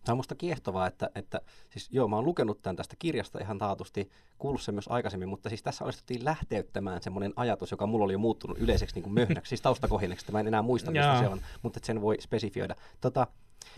[0.05, 3.59] Tämä on musta kiehtovaa, että, että siis joo, mä oon lukenut tämän tästä kirjasta ihan
[3.59, 8.13] taatusti, kuullut sen myös aikaisemmin, mutta siis tässä onnistuttiin lähteyttämään semmoinen ajatus, joka mulla oli
[8.13, 11.29] jo muuttunut yleiseksi niin kuin möhnäksi, siis taustakohineksi, että mä en enää muista, mistä se
[11.29, 12.77] on, mutta että sen voi spesifioida.
[13.01, 13.27] Tota,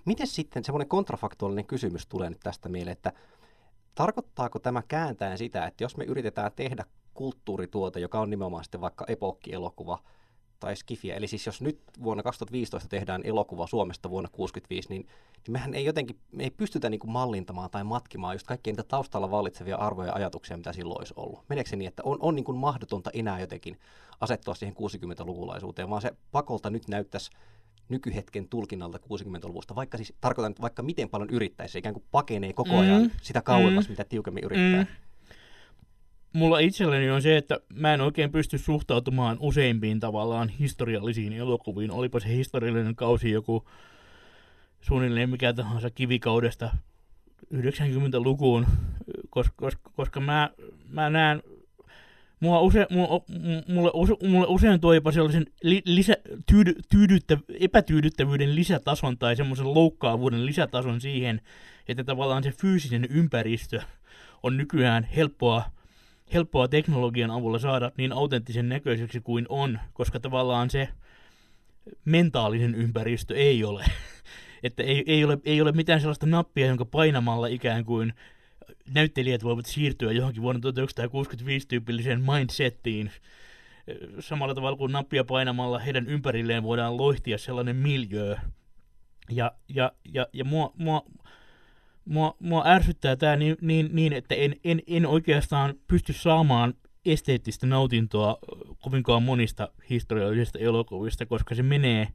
[0.05, 3.13] miten sitten semmoinen kontrafaktuaalinen kysymys tulee nyt tästä mieleen, että
[3.95, 9.05] Tarkoittaako tämä kääntäen sitä, että jos me yritetään tehdä kulttuurituote, joka on nimenomaan sitten vaikka
[9.09, 9.99] epokkielokuva
[10.61, 15.07] tai skifiä, eli siis jos nyt vuonna 2015 tehdään elokuva Suomesta vuonna 1965, niin,
[15.47, 18.83] niin mehän ei jotenkin, me ei pystytä niin kuin mallintamaan tai matkimaan just kaikkia niitä
[18.83, 21.45] taustalla vallitsevia arvoja ja ajatuksia, mitä silloin olisi ollut.
[21.49, 23.79] Meneekö se niin, että on, on niin kuin mahdotonta enää jotenkin
[24.21, 27.31] asettua siihen 60-lukulaisuuteen, vaan se pakolta nyt näyttäisi
[27.89, 32.79] nykyhetken tulkinnalta 60-luvusta, vaikka siis tarkoitan, että vaikka miten paljon yrittäisi, ikään kuin pakenee koko
[32.79, 33.11] ajan mm.
[33.23, 33.93] sitä kauemmas, mm.
[33.93, 34.83] mitä tiukemmin yrittää.
[34.83, 34.89] Mm.
[36.33, 42.21] Mulla itselleni on se, että mä en oikein pysty suhtautumaan useimpiin tavallaan historiallisiin elokuviin, olipa
[42.21, 43.69] se historiallinen kausi joku
[44.81, 46.71] suunnilleen mikä tahansa kivikaudesta
[47.55, 48.67] 90-lukuun,
[49.31, 50.51] koska, koska, koska mä,
[50.89, 51.43] mä näen
[52.43, 53.25] Mua use, mua,
[53.69, 59.75] mulle, use, mulle usein tuo jopa sellaisen li, lisä, tyydy, tyydyttä, epätyydyttävyyden lisätason tai semmoisen
[59.75, 61.41] loukkaavuuden lisätason siihen,
[61.89, 63.81] että tavallaan se fyysinen ympäristö
[64.43, 65.65] on nykyään helppoa,
[66.35, 70.89] helppoa teknologian avulla saada niin autenttisen näköiseksi kuin on, koska tavallaan se
[72.05, 73.85] mentaalinen ympäristö ei ole.
[74.63, 78.13] että ei, ei, ole, ei ole mitään sellaista nappia, jonka painamalla ikään kuin
[78.95, 83.11] näyttelijät voivat siirtyä johonkin vuonna 1965 tyypilliseen mindsettiin.
[84.21, 88.37] Samalla tavalla kuin nappia painamalla heidän ympärilleen voidaan loihtia sellainen miljöö.
[89.31, 91.05] Ja, ja, ja, ja mua, mua,
[92.05, 97.67] mua, mua ärsyttää tämä niin, niin, niin, että en, en, en oikeastaan pysty saamaan esteettistä
[97.67, 98.39] nautintoa
[98.81, 102.09] kovinkaan monista historiallisista elokuvista, koska se menee,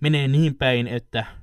[0.00, 1.26] menee niin päin, että–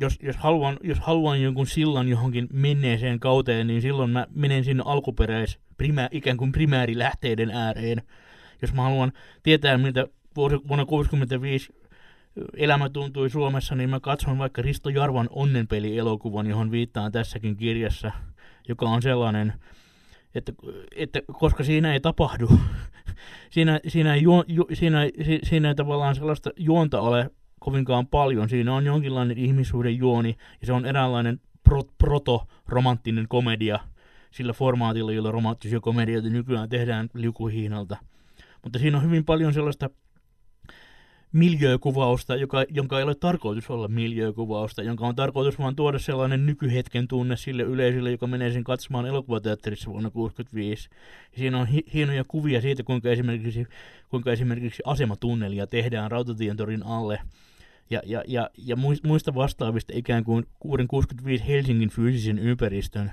[0.00, 4.82] jos, jos, haluan, jos haluan jonkun sillan johonkin menneeseen kauteen, niin silloin mä menen sinne
[4.86, 8.02] alkuperäis, primä, ikään kuin primäärilähteiden ääreen.
[8.62, 10.06] Jos mä haluan tietää, miltä
[10.36, 11.72] vuonna 1965
[12.56, 18.10] elämä tuntui Suomessa, niin mä katson vaikka Risto Jarvan onnenpeli-elokuvan, johon viittaan tässäkin kirjassa,
[18.68, 19.52] joka on sellainen,
[20.34, 20.52] että,
[20.96, 22.48] että koska siinä ei tapahdu,
[23.54, 24.98] siinä, siinä, ei juo, ju, siinä,
[25.42, 28.48] siinä ei tavallaan sellaista juonta ole kovinkaan paljon.
[28.48, 33.78] Siinä on jonkinlainen ihmissuuden juoni ja se on eräänlainen pro, proto-romanttinen komedia
[34.30, 37.96] sillä formaatilla, jolla romanttisia komedioita nykyään tehdään liukuhiinalta.
[38.62, 39.90] Mutta siinä on hyvin paljon sellaista
[41.32, 47.08] miljöökuvausta, joka, jonka ei ole tarkoitus olla miljöökuvausta, jonka on tarkoitus vaan tuoda sellainen nykyhetken
[47.08, 50.88] tunne sille yleisölle, joka menee sen katsomaan elokuvateatterissa vuonna 1965.
[51.36, 53.66] Siinä on hi- hienoja kuvia siitä, kuinka esimerkiksi,
[54.08, 57.20] kuinka esimerkiksi asematunnelia tehdään Rautatientorin alle.
[57.90, 60.46] Ja, ja, ja, ja muista vastaavista ikään kuin
[60.88, 63.10] 65 Helsingin fyysisen ympäristön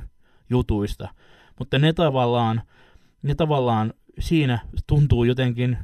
[0.49, 1.09] jutuista.
[1.59, 2.61] Mutta ne tavallaan,
[3.23, 5.77] ne tavallaan siinä tuntuu jotenkin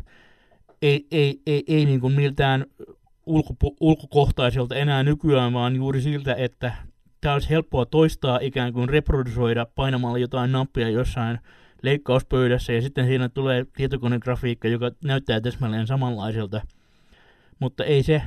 [0.82, 2.66] ei, ei, ei, ei niin kuin miltään
[3.26, 6.74] ulkopo, ulkokohtaiselta enää nykyään, vaan juuri siltä, että
[7.22, 11.40] tämä olisi helppoa toistaa, ikään kuin reprodusoida painamalla jotain nappia jossain
[11.82, 16.62] leikkauspöydässä, ja sitten siinä tulee tietokonegrafiikka, joka näyttää täsmälleen samanlaiselta.
[17.60, 18.22] Mutta ei se,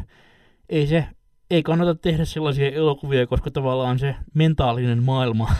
[0.69, 1.07] ei se,
[1.51, 5.51] ei kannata tehdä sellaisia elokuvia, koska tavallaan se mentaalinen maailma,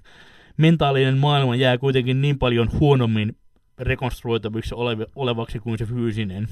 [0.56, 3.36] mentaalinen maailma jää kuitenkin niin paljon huonommin
[3.78, 4.74] rekonstruoitaviksi
[5.16, 6.48] olevaksi kuin se fyysinen.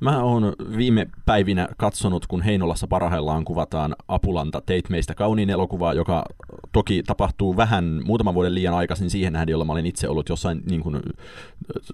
[0.00, 6.24] Mä oon viime päivinä katsonut, kun Heinolassa parhaillaan kuvataan Apulanta Teit meistä kauniin elokuvaa, joka
[6.72, 10.62] toki tapahtuu vähän muutaman vuoden liian aikaisin siihen nähden, jolla mä olin itse ollut jossain
[10.70, 11.00] niin kuin,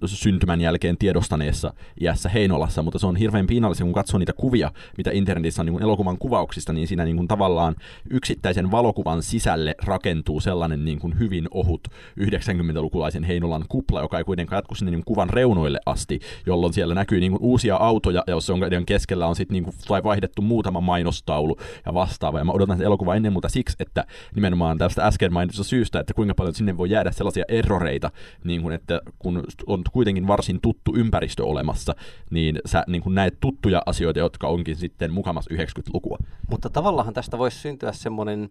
[0.06, 5.10] syntymän jälkeen tiedostaneessa iässä Heinolassa, mutta se on hirveän piinallista, kun katsoo niitä kuvia, mitä
[5.10, 7.76] internetissä on niin elokuvan kuvauksista, niin siinä niin kuin tavallaan
[8.10, 11.88] yksittäisen valokuvan sisälle rakentuu sellainen niin kuin hyvin ohut
[12.20, 17.20] 90-lukulaisen Heinolan kupla, joka ei kuitenkaan jatku sinne niin kuvan reunoille asti, jolloin siellä näkyy
[17.20, 21.56] niin kuin uusia autoja, ja jos on keskellä on sitten niin tai vaihdettu muutama mainostaulu
[21.86, 22.38] ja vastaava.
[22.38, 24.04] Ja mä odotan sitä elokuvaa ennen muuta siksi, että
[24.34, 28.10] nimenomaan tästä äsken mainitusta syystä, että kuinka paljon sinne voi jäädä sellaisia erroreita,
[28.44, 31.94] niin kuin, että kun on kuitenkin varsin tuttu ympäristö olemassa,
[32.30, 36.18] niin sä niin kuin näet tuttuja asioita, jotka onkin sitten mukamas 90-lukua.
[36.50, 38.50] Mutta tavallaan tästä voisi syntyä semmoinen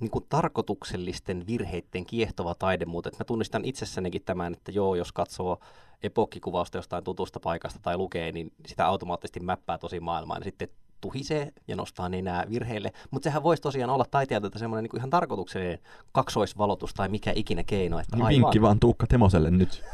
[0.00, 3.10] niin kuin tarkoituksellisten virheiden kiehtova taidemuuto.
[3.18, 5.58] Mä tunnistan itsessänikin tämän, että joo, jos katsoo
[6.02, 10.40] epokkikuvausta jostain tutusta paikasta tai lukee, niin sitä automaattisesti mäppää tosi maailmaan.
[10.40, 10.68] Ja sitten
[11.00, 12.92] tuhisee ja nostaa nenää virheille.
[13.10, 15.78] Mutta sehän voisi tosiaan olla taiteilijalta semmoinen niin ihan tarkoituksellinen
[16.12, 17.98] kaksoisvalotus tai mikä ikinä keino.
[17.98, 19.84] Että niin vinkki vaan Tuukka Temoselle nyt.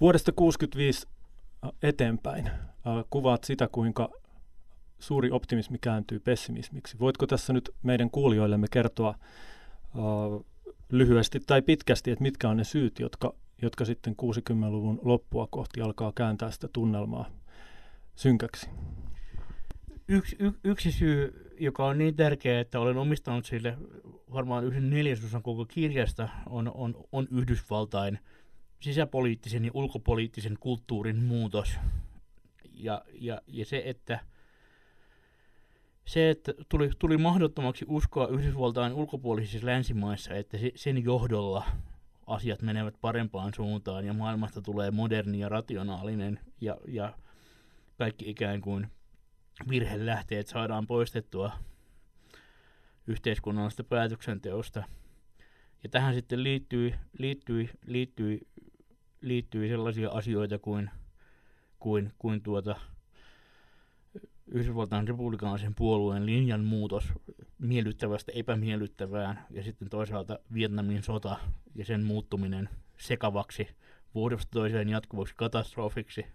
[0.00, 1.06] Vuodesta 65
[1.82, 2.50] eteenpäin
[3.10, 4.08] kuvaat sitä, kuinka
[5.00, 6.98] suuri optimismi kääntyy pessimismiksi.
[6.98, 9.14] Voitko tässä nyt meidän kuulijoillemme kertoa
[9.94, 10.46] uh,
[10.90, 16.12] lyhyesti tai pitkästi, että mitkä on ne syyt, jotka, jotka sitten 60-luvun loppua kohti alkaa
[16.14, 17.30] kääntää sitä tunnelmaa
[18.16, 18.70] synkäksi?
[20.08, 23.78] Yksi, y, yksi syy, joka on niin tärkeä, että olen omistanut sille
[24.32, 28.18] varmaan yhden neljäsosan koko kirjasta, on, on, on Yhdysvaltain
[28.80, 31.78] sisäpoliittisen ja ulkopoliittisen kulttuurin muutos.
[32.72, 34.20] Ja, ja, ja se, että–
[36.04, 41.66] se, että tuli, tuli mahdottomaksi uskoa Yhdysvaltain ulkopuolisissa länsimaissa, että sen johdolla
[42.26, 47.14] asiat menevät parempaan suuntaan ja maailmasta tulee moderni ja rationaalinen ja, ja
[47.98, 48.86] kaikki ikään kuin
[49.68, 51.52] virhelähteet saadaan poistettua
[53.06, 54.82] yhteiskunnallisesta päätöksenteosta.
[55.82, 58.46] Ja tähän sitten liittyy, liittyy, liittyy,
[59.20, 60.90] liittyy sellaisia asioita kuin,
[61.78, 62.76] kuin, kuin tuota,
[64.52, 67.12] Yhdysvaltain republikaanisen puolueen linjan muutos
[67.58, 71.36] miellyttävästä epämiellyttävään ja sitten toisaalta Vietnamin sota
[71.74, 73.68] ja sen muuttuminen sekavaksi
[74.14, 76.26] vuodesta toiseen jatkuvaksi katastrofiksi.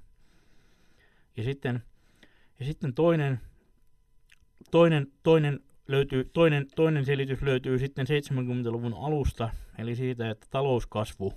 [1.38, 1.84] Ja sitten,
[2.60, 3.40] ja sitten toinen,
[4.72, 11.34] toinen, toinen, löytyy, toinen, toinen selitys löytyy sitten 70-luvun alusta, eli siitä, että talouskasvu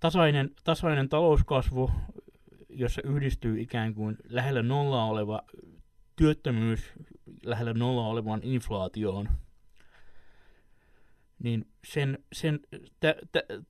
[0.00, 1.90] tasainen, tasainen talouskasvu
[2.74, 5.42] jossa yhdistyy ikään kuin lähellä nollaa oleva
[6.16, 6.92] työttömyys
[7.44, 9.28] lähellä nollaa olevaan inflaatioon,
[11.38, 12.60] niin sen, sen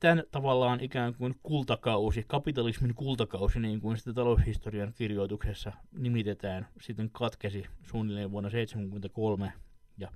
[0.00, 7.64] tämän tavallaan ikään kuin kultakausi, kapitalismin kultakausi, niin kuin sitä taloushistorian kirjoituksessa nimitetään, sitten katkesi
[7.82, 9.52] suunnilleen vuonna 1973
[9.98, 10.12] ja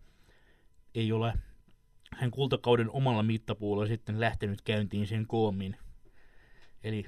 [0.95, 1.33] ei ole
[2.17, 5.77] hän kultakauden omalla mittapuulla sitten lähtenyt käyntiin sen koommin.
[6.85, 7.05] Eli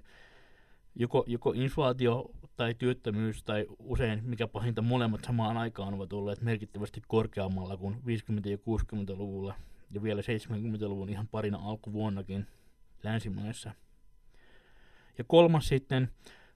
[0.94, 7.03] joko, joko inflaatio tai työttömyys tai usein, mikä pahinta, molemmat samaan aikaan ovat olleet merkittävästi
[7.09, 7.98] korkeammalla kuin 50-
[8.50, 9.55] ja 60-luvulla
[9.90, 12.46] ja vielä 70-luvun ihan parina alkuvuonnakin
[13.03, 13.70] länsimaissa.
[15.18, 16.11] Ja kolmas sitten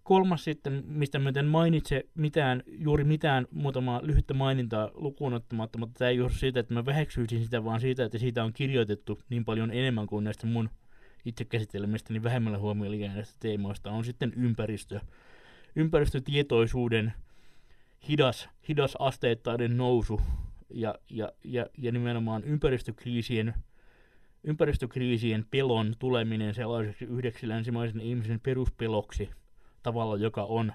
[0.04, 5.98] kolmas sitten, mistä mä en mainitse mitään, juuri mitään muutamaa lyhyttä mainintaa lukuun ottamatta, mutta
[5.98, 9.44] tämä ei johdu siitä, että mä väheksyisin sitä, vaan siitä, että siitä on kirjoitettu niin
[9.44, 10.70] paljon enemmän kuin näistä mun
[11.24, 15.00] itse käsittelemistä, niin vähemmällä huomioon jääneistä teemoista on sitten ympäristö.
[15.76, 17.12] Ympäristötietoisuuden
[18.08, 20.20] hidas, hidas asteittainen nousu
[20.70, 23.54] ja, ja, ja, ja nimenomaan ympäristökriisien,
[24.44, 29.30] ympäristökriisien pelon tuleminen sellaiseksi yhdeksi länsimaisen ihmisen peruspeloksi
[29.82, 30.72] tavalla, joka on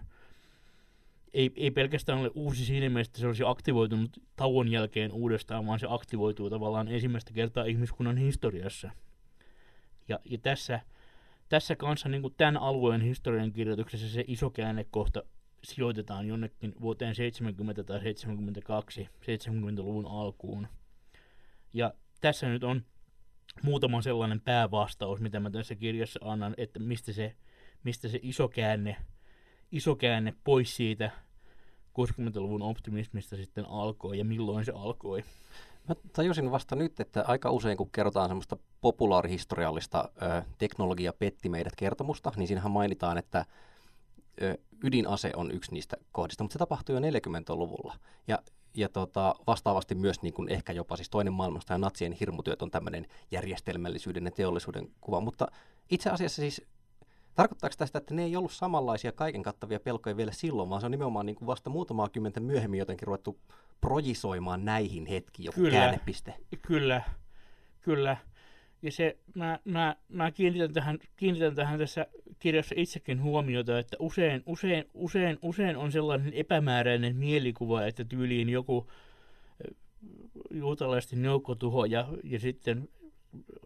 [1.33, 5.79] ei, ei pelkästään ole uusi siinä mielessä, että se olisi aktivoitunut tauon jälkeen uudestaan, vaan
[5.79, 8.91] se aktivoituu tavallaan ensimmäistä kertaa ihmiskunnan historiassa.
[10.09, 10.79] Ja, ja tässä,
[11.49, 15.23] tässä kanssa niin kuin tämän alueen historian kirjoituksessa se iso käännekohta
[15.63, 20.67] sijoitetaan jonnekin vuoteen 70 tai 72, 70-luvun alkuun.
[21.73, 22.85] Ja tässä nyt on
[23.63, 27.35] muutama sellainen päävastaus, mitä mä tässä kirjassa annan, että mistä se,
[27.83, 28.95] mistä se iso käänne,
[29.71, 31.11] iso käänne pois siitä
[31.89, 35.23] 60-luvun optimismista sitten alkoi ja milloin se alkoi.
[35.89, 41.75] Mä tajusin vasta nyt, että aika usein kun kerrotaan semmoista populaarihistoriallista ö, teknologia petti meidät
[41.75, 43.45] kertomusta, niin siinähän mainitaan, että
[44.41, 47.95] ö, ydinase on yksi niistä kohdista, mutta se tapahtui jo 40-luvulla.
[48.27, 48.39] Ja,
[48.73, 52.71] ja tota, vastaavasti myös niin kuin ehkä jopa siis toinen maailmasta ja natsien hirmutyöt on
[52.71, 55.21] tämmöinen järjestelmällisyyden ja teollisuuden kuva.
[55.21, 55.47] Mutta
[55.89, 56.61] itse asiassa siis
[57.35, 60.91] Tarkoittaako tästä, että ne ei ollut samanlaisia kaiken kattavia pelkoja vielä silloin, vaan se on
[60.91, 63.39] nimenomaan niin kuin vasta muutamaa kymmentä myöhemmin jotenkin ruvettu
[63.81, 66.33] projisoimaan näihin hetkiin joku kyllä, käännepiste?
[66.61, 67.01] Kyllä,
[67.81, 68.17] kyllä.
[68.81, 72.05] Ja se, mä, mä, mä kiinnitän, tähän, kiinnitän tähän tässä
[72.39, 78.87] kirjassa itsekin huomiota, että usein, usein, usein, usein on sellainen epämääräinen mielikuva, että tyyliin joku
[80.51, 82.89] juutalaisten joukkotuho ja, ja sitten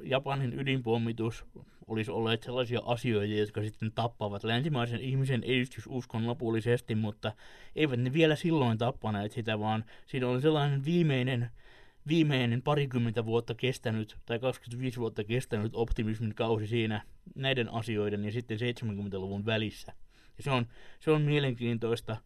[0.02, 1.45] Japanin ydinpommitus
[1.88, 7.32] olisi olleet sellaisia asioita, jotka sitten tappavat länsimaisen ihmisen edistysuskon lopullisesti, mutta
[7.76, 11.50] eivät ne vielä silloin tappaneet sitä, vaan siinä oli sellainen viimeinen,
[12.08, 17.02] viimeinen parikymmentä vuotta kestänyt tai 25 vuotta kestänyt optimismin kausi siinä
[17.36, 19.93] näiden asioiden ja sitten 70-luvun välissä.
[20.38, 20.67] Ja se on,
[21.00, 22.17] se on mielenkiintoista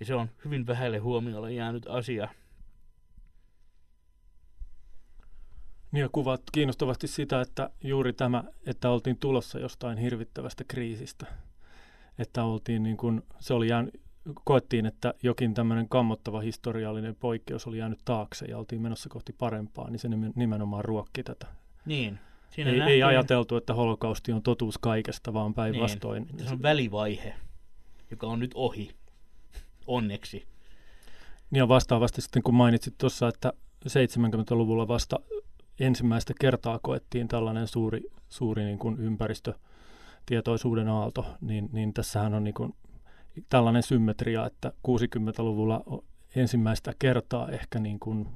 [0.00, 2.28] ja se on hyvin vähälle huomiolle jäänyt asia.
[5.94, 11.26] Niin ja kuvat kiinnostavasti sitä, että juuri tämä, että oltiin tulossa jostain hirvittävästä kriisistä.
[12.18, 14.00] Että oltiin niin kuin, se oli jäänyt,
[14.44, 19.90] koettiin, että jokin tämmöinen kammottava historiallinen poikkeus oli jäänyt taakse ja oltiin menossa kohti parempaa,
[19.90, 21.46] niin se nimenomaan ruokki tätä.
[21.86, 22.18] Niin.
[22.50, 26.26] Siinä ei, ei ajateltu, että holokausti on totuus kaikesta, vaan päinvastoin.
[26.32, 27.34] Niin, se on välivaihe,
[28.10, 28.90] joka on nyt ohi,
[29.86, 30.46] onneksi.
[31.50, 33.52] Niin ja vastaavasti sitten kun mainitsit tuossa, että
[33.88, 35.20] 70-luvulla vasta
[35.80, 42.54] ensimmäistä kertaa koettiin tällainen suuri, suuri niin kuin ympäristötietoisuuden aalto, niin, niin tässähän on niin
[42.54, 42.74] kuin
[43.48, 46.02] tällainen symmetria, että 60-luvulla
[46.36, 48.28] ensimmäistä kertaa ehkä niin kuin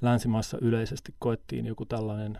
[0.00, 2.38] länsimaissa yleisesti koettiin joku tällainen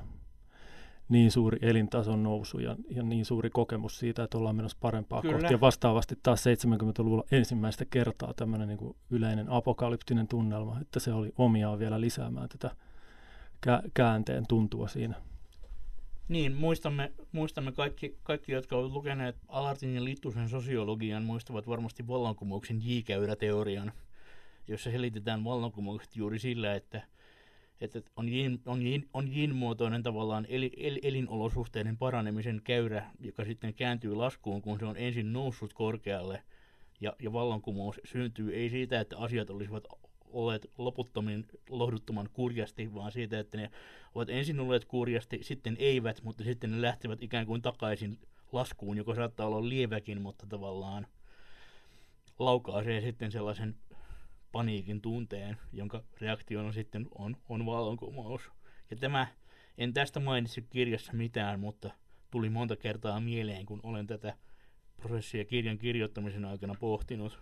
[1.09, 5.35] niin suuri elintason nousu ja, ja niin suuri kokemus siitä, että ollaan menossa parempaa Kyllä.
[5.35, 5.55] kohti.
[5.55, 11.33] Ja vastaavasti taas 70-luvulla ensimmäistä kertaa tämmöinen niin kuin yleinen apokalyptinen tunnelma, että se oli
[11.39, 12.77] omiaan vielä lisäämään tätä
[13.67, 15.15] kä- käänteen tuntua siinä.
[16.29, 22.81] Niin, muistamme, muistamme kaikki, kaikki, jotka ovat lukeneet Alartin ja Littusen sosiologian, muistavat varmasti vallankumouksen
[22.83, 23.93] J-käyräteorian,
[24.69, 27.03] jossa selitetään vallankumoukset juuri sillä, että,
[27.81, 33.75] että on, yin, on, yin, on yin-muotoinen tavallaan el, el, elinolosuhteiden paranemisen käyrä, joka sitten
[33.75, 36.43] kääntyy laskuun, kun se on ensin noussut korkealle,
[37.01, 39.85] ja, ja vallankumous syntyy ei siitä, että asiat olisivat
[40.33, 43.71] olleet loputtomin lohduttoman kurjasti, vaan siitä, että ne
[44.15, 48.19] ovat ensin olleet kurjasti, sitten eivät, mutta sitten ne lähtevät ikään kuin takaisin
[48.53, 51.07] laskuun, joka saattaa olla lieväkin, mutta tavallaan
[52.39, 53.77] laukaisee sitten sellaisen
[54.53, 58.43] paniikin tunteen, jonka reaktiona sitten on, on vallankumous.
[58.91, 59.27] Ja tämä,
[59.79, 61.91] en tästä mainitse kirjassa mitään, mutta
[62.31, 64.37] tuli monta kertaa mieleen, kun olen tätä
[64.97, 67.39] prosessia kirjan kirjoittamisen aikana pohtinut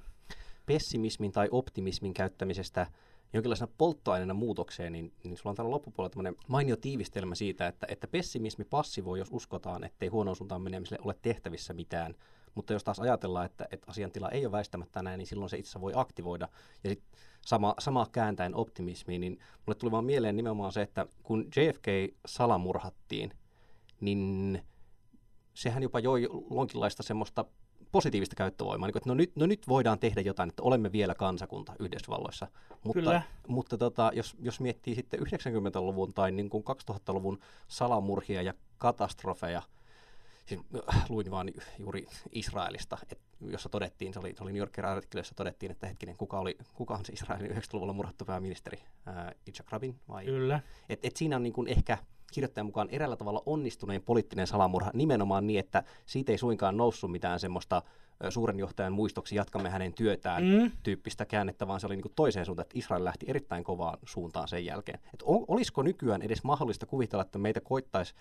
[0.69, 2.87] pessimismin tai optimismin käyttämisestä
[3.33, 8.09] jonkinlaisena polttoaineena muutokseen, niin, niin sulla on täällä loppupuolella tämmöinen mainio tiivistelmä siitä, että, että
[8.09, 12.15] pessimismi passivoi, jos uskotaan, ettei huonoon suuntaan menemiselle ole tehtävissä mitään.
[12.55, 15.81] Mutta jos taas ajatellaan, että, että asiantila ei ole väistämättä näin, niin silloin se itse
[15.81, 16.49] voi aktivoida.
[16.85, 21.45] Ja sitten sama, sama kääntäen optimismiin, niin mulle tuli vaan mieleen nimenomaan se, että kun
[21.57, 21.87] JFK
[22.27, 23.33] salamurhattiin,
[24.01, 24.63] niin
[25.55, 27.45] sehän jopa joi lonkinlaista semmoista
[27.93, 31.15] positiivista käyttövoimaa, niin kuin, että no nyt, no nyt voidaan tehdä jotain, että olemme vielä
[31.15, 32.49] kansakunta Yhdysvalloissa.
[32.85, 33.23] Mutta, Kyllä.
[33.49, 39.63] mutta tota, jos, jos miettii sitten 90-luvun tai niin kuin 2000-luvun salamurhia ja katastrofeja,
[40.47, 40.61] siis,
[40.95, 45.21] äh, luin vaan juuri Israelista, et, jossa todettiin, se oli, se oli New Yorkin artikkeli,
[45.21, 48.79] jossa todettiin, että hetkinen, kuka, oli, kuka on se Israelin 90-luvulla murhattu pääministeri,
[49.09, 50.25] äh, Yitzhak Rabin vai?
[50.25, 50.61] Kyllä.
[50.89, 51.99] Et, et siinä on niin kuin ehkä
[52.33, 57.41] kirjoittajan mukaan eräällä tavalla onnistuneen poliittinen salamurha nimenomaan niin, että siitä ei suinkaan noussut mitään
[57.41, 57.83] semmoista
[58.31, 60.71] suuren johtajan muistoksi jatkamme hänen työtään mm.
[60.83, 64.65] tyyppistä käännettä, vaan se oli niin toiseen suuntaan, että Israel lähti erittäin kovaan suuntaan sen
[64.65, 65.01] jälkeen.
[65.15, 68.15] Et olisiko nykyään edes mahdollista kuvitella, että meitä koittaisi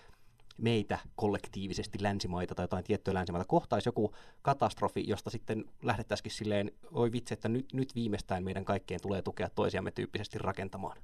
[0.58, 7.12] meitä kollektiivisesti länsimaita tai jotain tiettyä länsimaita kohtaisi joku katastrofi, josta sitten lähdettäisikin silleen, oi
[7.12, 10.96] vitsi, että nyt, nyt viimeistään meidän kaikkeen tulee tukea toisiamme tyyppisesti rakentamaan.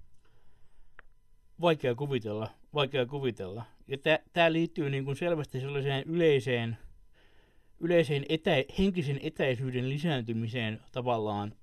[1.61, 3.65] Vaikea kuvitella, vaikea kuvitella.
[3.89, 3.99] Ja
[4.33, 6.79] tämä liittyy niin kuin selvästi sellaiseen yleiseen,
[7.81, 11.55] yleiseen etä, henkisen etäisyyden lisääntymiseen tavallaan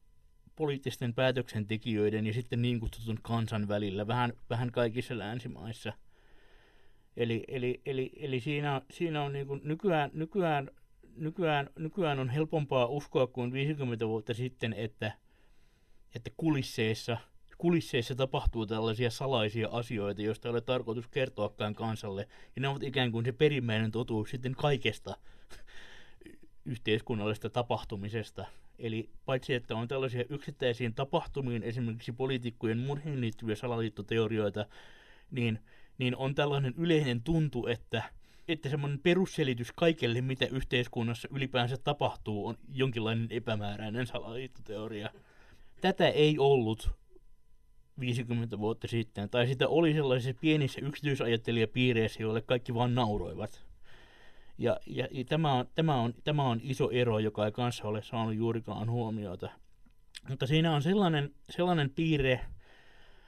[0.55, 5.93] poliittisten päätöksentekijöiden ja sitten niin kutsutun kansan välillä, vähän, vähän kaikissa länsimaissa–
[7.17, 10.71] Eli, eli, eli, eli siinä, siinä on niin kuin nykyään, nykyään,
[11.15, 15.11] nykyään, nykyään on helpompaa uskoa kuin 50 vuotta sitten, että,
[16.15, 17.17] että kulisseissa,
[17.61, 22.27] kulisseissa tapahtuu tällaisia salaisia asioita, joista ei ole tarkoitus kertoakaan kansalle.
[22.55, 25.17] Ja ne ovat ikään kuin se perimmäinen totuus sitten kaikesta
[26.65, 28.45] yhteiskunnallisesta tapahtumisesta.
[28.79, 34.65] Eli paitsi, että on tällaisia yksittäisiin tapahtumiin, esimerkiksi poliitikkojen murhiin liittyviä salaliittoteorioita,
[35.31, 35.59] niin–
[36.01, 38.03] niin on tällainen yleinen tuntu, että,
[38.47, 45.09] että semmoinen perusselitys kaikelle, mitä yhteiskunnassa ylipäänsä tapahtuu, on jonkinlainen epämääräinen salaliittoteoria.
[45.81, 46.91] Tätä ei ollut
[48.01, 53.65] 50 vuotta sitten, tai sitä oli sellaisissa pienissä yksityisajattelijapiireissä, joille kaikki vaan nauroivat.
[54.57, 58.01] Ja, ja, ja tämä, on, tämä, on, tämä on iso ero, joka ei kanssa ole
[58.01, 59.49] saanut juurikaan huomiota.
[60.29, 62.39] Mutta siinä on sellainen, sellainen piirre,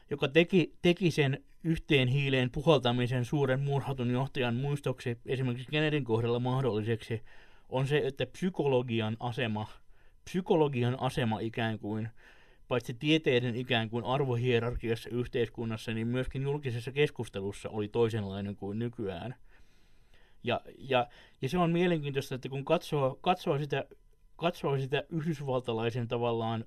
[0.10, 7.24] joka teki, teki sen yhteen hiileen puhaltamisen suuren murhatun johtajan muistoksi esimerkiksi Kennedyn kohdalla mahdolliseksi,
[7.70, 9.68] on se, että psykologian asema,
[10.24, 12.10] psykologian asema ikään kuin,
[12.74, 19.36] paitsi tieteiden ikään kuin arvohierarkiassa yhteiskunnassa, niin myöskin julkisessa keskustelussa oli toisenlainen kuin nykyään.
[20.44, 21.08] Ja, ja,
[21.42, 23.86] ja se on mielenkiintoista, että kun katsoo, katsoo, sitä,
[24.36, 26.66] katsoo sitä yhdysvaltalaisen tavallaan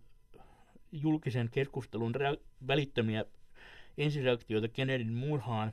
[0.92, 2.12] julkisen keskustelun
[2.66, 3.24] välittömiä
[3.98, 5.72] ensireaktioita Kennedyn murhaan,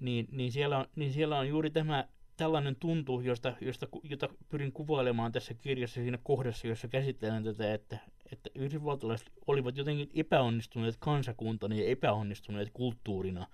[0.00, 2.08] niin, niin, siellä on, niin siellä on juuri tämä
[2.40, 7.98] tällainen tuntu, josta, josta, jota pyrin kuvailemaan tässä kirjassa siinä kohdassa, jossa käsittelen tätä, että,
[8.32, 13.46] että yhdysvaltalaiset olivat jotenkin epäonnistuneet kansakuntana ja epäonnistuneet kulttuurina,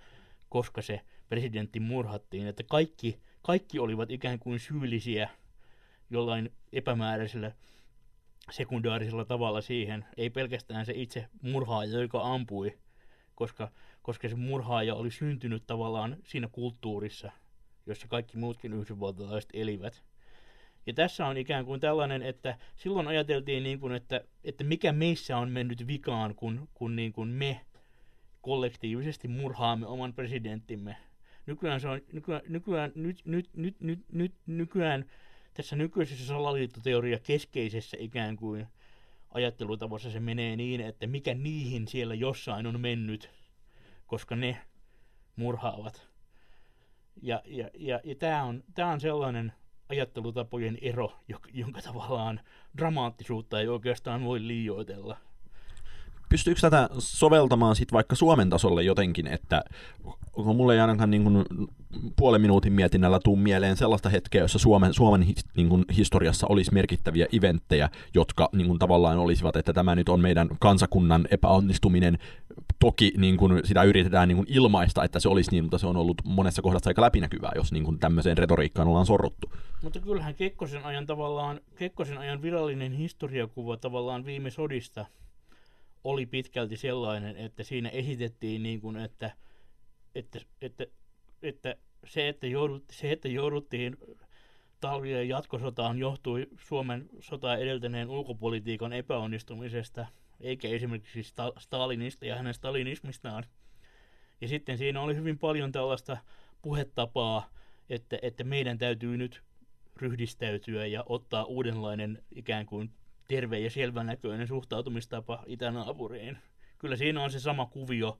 [0.49, 5.29] koska se presidentti murhattiin, että kaikki, kaikki olivat ikään kuin syyllisiä
[6.09, 7.51] jollain epämääräisellä
[8.51, 12.77] sekundaarisella tavalla siihen, ei pelkästään se itse murhaaja, joka ampui,
[13.35, 13.71] koska,
[14.01, 17.31] koska se murhaaja oli syntynyt tavallaan siinä kulttuurissa,
[17.87, 20.03] jossa kaikki muutkin yhdysvaltalaiset elivät.
[20.85, 25.37] Ja tässä on ikään kuin tällainen, että silloin ajateltiin, niin kuin, että, että mikä meissä
[25.37, 27.61] on mennyt vikaan, kun, kun niin kuin me
[28.41, 30.97] kollektiivisesti murhaamme oman presidenttimme.
[31.45, 35.05] Nykyään, se on, nykyään, nykyään, nyt, nyt, nyt, nyt, nyt, nykyään
[35.53, 38.67] tässä nykyisessä salaliittoteoria keskeisessä ikään kuin
[39.29, 43.29] ajattelutavassa se menee niin, että mikä niihin siellä jossain on mennyt,
[44.05, 44.57] koska ne
[45.35, 46.07] murhaavat.
[47.21, 49.53] Ja, ja, ja, ja tämä on, tää on sellainen
[49.89, 51.13] ajattelutapojen ero,
[51.53, 52.39] jonka tavallaan
[52.77, 55.17] dramaattisuutta ei oikeastaan voi liioitella
[56.29, 59.63] pystyykö tätä soveltamaan sitten vaikka Suomen tasolle jotenkin, että
[60.33, 61.45] onko mulle ei ainakaan niin kuin
[62.15, 67.27] puolen minuutin mietinnällä tuu mieleen sellaista hetkeä, jossa Suomen, Suomen niin kuin historiassa olisi merkittäviä
[67.31, 72.17] eventtejä, jotka niin kuin tavallaan olisivat, että tämä nyt on meidän kansakunnan epäonnistuminen.
[72.79, 75.97] Toki niin kuin sitä yritetään niin kuin ilmaista, että se olisi niin, mutta se on
[75.97, 79.51] ollut monessa kohdassa aika läpinäkyvää, jos niin kuin tämmöiseen retoriikkaan ollaan sorruttu.
[79.83, 85.05] Mutta kyllähän Kekkosen ajan tavallaan, Kekkosen ajan virallinen historiakuva tavallaan viime sodista–
[86.03, 89.31] oli pitkälti sellainen, että siinä esitettiin niin kuin, että,
[90.15, 90.85] että, että,
[91.41, 91.75] että
[92.05, 93.97] se, että joudut, se, että jouduttiin
[94.79, 100.05] talvien jatkosotaan johtui Suomen sotaa edeltäneen ulkopolitiikan epäonnistumisesta,
[100.41, 103.43] eikä esimerkiksi Stalinista ja hänen stalinismistaan.
[104.41, 106.17] Ja sitten siinä oli hyvin paljon tällaista
[106.61, 107.49] puhetapaa,
[107.89, 109.43] että, että meidän täytyy nyt
[109.95, 112.91] ryhdistäytyä ja ottaa uudenlainen ikään kuin
[113.27, 116.37] terve ja selvänäköinen suhtautumistapa itänaapuriin.
[116.79, 118.19] Kyllä siinä on se sama kuvio.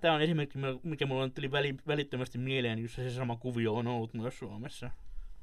[0.00, 4.14] Tämä on esimerkki, mikä mulla tuli väli, välittömästi mieleen, jossa se sama kuvio on ollut
[4.14, 4.90] myös Suomessa.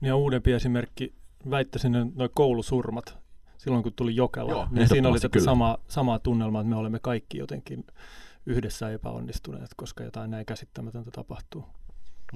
[0.02, 1.14] Ja uudempi esimerkki,
[1.50, 3.18] väittäisin, noin koulusurmat,
[3.58, 7.00] silloin kun tuli Jokela, Joo, niin siinä oli tätä sama, samaa tunnelmaa, että me olemme
[7.00, 7.84] kaikki jotenkin
[8.46, 11.66] yhdessä epäonnistuneet, koska jotain näin käsittämätöntä tapahtuu.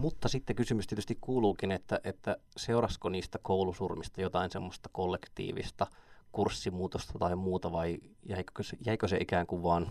[0.01, 5.87] Mutta sitten kysymys tietysti kuuluukin, että, että seurasko niistä koulusurmista jotain semmoista kollektiivista
[6.31, 9.87] kurssimuutosta tai muuta vai jäikö se, jäikö se ikään kuin vaan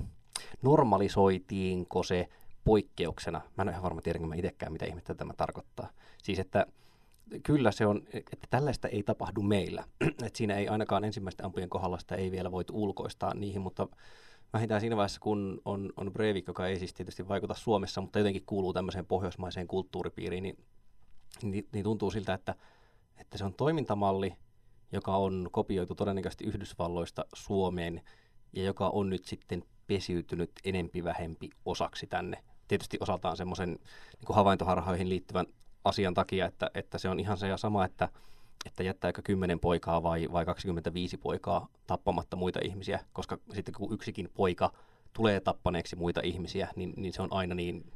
[0.63, 2.29] normalisoitiinko se
[2.65, 3.41] poikkeuksena?
[3.57, 5.89] Mä en ole ihan varma tiedänkö mä itsekään, mitä ihmettä tämä tarkoittaa.
[6.23, 6.67] Siis että
[7.43, 9.85] kyllä se on, että tällaista ei tapahdu meillä.
[10.25, 13.89] että siinä ei ainakaan ensimmäisten ampujen kohdalla sitä ei vielä voitu ulkoistaa niihin, mutta
[14.53, 18.47] vähintään siinä vaiheessa, kun on, on Breivik, joka ei siis tietysti vaikuta Suomessa, mutta jotenkin
[18.47, 20.59] kuuluu tämmöiseen pohjoismaiseen kulttuuripiiriin, niin,
[21.43, 22.55] niin, niin tuntuu siltä, että,
[23.17, 24.35] että se on toimintamalli,
[24.93, 28.03] joka on kopioitu todennäköisesti Yhdysvalloista Suomeen
[28.53, 32.45] ja joka on nyt sitten pesiytynyt enempi vähempi osaksi tänne.
[32.69, 35.47] Tietysti osaltaan semmoisen niin havaintoharhoihin liittyvän
[35.85, 38.09] asian takia, että, että se on ihan se ja sama, että,
[38.67, 44.31] että jättääkö 10 poikaa vai, vai 25 poikaa tappamatta muita ihmisiä, koska sitten kun yksikin
[44.35, 44.73] poika
[45.13, 47.93] tulee tappaneeksi muita ihmisiä, niin, niin se on aina niin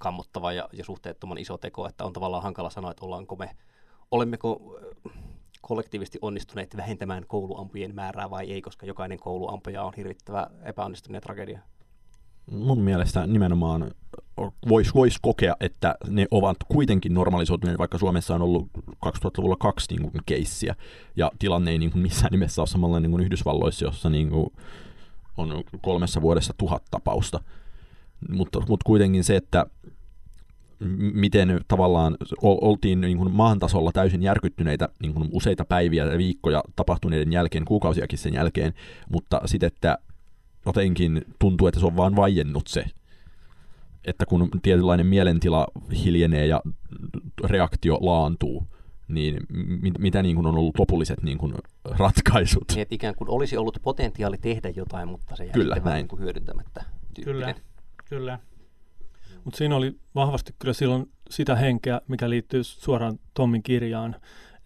[0.00, 3.56] kammottava ja, ja suhteettoman iso teko, että on tavallaan hankala sanoa, että ollaanko me,
[4.10, 4.78] olemmeko
[5.60, 11.60] kollektiivisesti onnistuneet vähentämään kouluampujen määrää vai ei, koska jokainen kouluampuja on hirvittävä epäonnistuminen tragedia
[12.50, 13.90] mun mielestä nimenomaan
[14.68, 18.68] voisi vois kokea, että ne ovat kuitenkin normalisoituneet, vaikka Suomessa on ollut
[19.06, 20.74] 2000-luvulla kaksi niin kuin, keissiä,
[21.16, 24.52] ja tilanne ei niin kuin, missään nimessä ole samalla niin kuin Yhdysvalloissa, jossa niin kuin,
[25.36, 27.40] on kolmessa vuodessa tuhat tapausta.
[28.28, 29.66] Mutta, mutta kuitenkin se, että
[31.14, 36.62] miten tavallaan oltiin niin kuin maan tasolla täysin järkyttyneitä niin kuin useita päiviä ja viikkoja
[36.76, 38.74] tapahtuneiden jälkeen, kuukausiakin sen jälkeen,
[39.10, 39.98] mutta sitten, että
[40.66, 42.84] jotenkin tuntuu, että se on vaan vaiennut se,
[44.04, 45.66] että kun tietynlainen mielentila
[46.04, 46.62] hiljenee ja
[47.44, 48.66] reaktio laantuu,
[49.08, 49.36] niin
[49.82, 51.54] mit, mitä niin kuin on ollut lopulliset niin kuin
[51.84, 52.64] ratkaisut?
[52.68, 56.08] Niin, että ikään kuin olisi ollut potentiaali tehdä jotain, mutta se jäi kyllä, vähän niin
[56.08, 56.84] kuin hyödyntämättä.
[57.14, 57.54] Tyyppinen.
[57.54, 57.54] Kyllä,
[58.08, 58.38] kyllä.
[59.44, 64.16] Mutta siinä oli vahvasti kyllä silloin sitä henkeä, mikä liittyy suoraan Tommin kirjaan,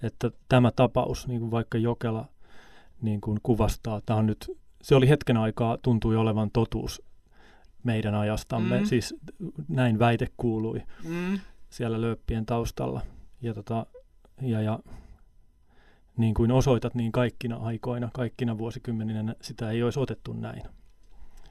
[0.02, 2.28] että tämä tapaus, niin kuin vaikka Jokela
[3.02, 7.02] niin kuin kuvastaa, tämä on nyt se oli hetken aikaa, tuntui olevan totuus
[7.82, 8.86] meidän ajastamme, mm.
[8.86, 9.14] siis
[9.68, 11.38] näin väite kuului mm.
[11.70, 13.00] siellä lööppien taustalla.
[13.42, 13.86] Ja, tota,
[14.42, 14.78] ja, ja
[16.16, 20.62] niin kuin osoitat, niin kaikkina aikoina, kaikkina vuosikymmeninä sitä ei olisi otettu näin.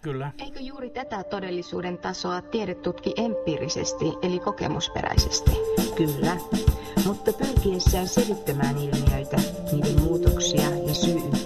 [0.01, 0.31] Kyllä.
[0.37, 5.51] Eikö juuri tätä todellisuuden tasoa tiede tutki empiirisesti, eli kokemusperäisesti?
[5.95, 6.37] Kyllä,
[7.05, 9.37] mutta pyrkiessään selittämään ilmiöitä,
[9.71, 11.44] niiden muutoksia ja syy-yhteyksiä,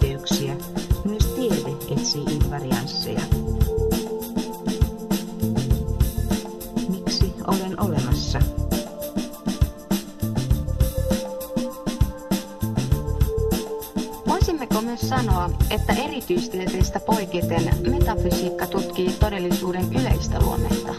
[15.09, 20.93] sanoa, että erityistieteistä poiketen metafysiikka tutkii todellisuuden yleistä luonnetta?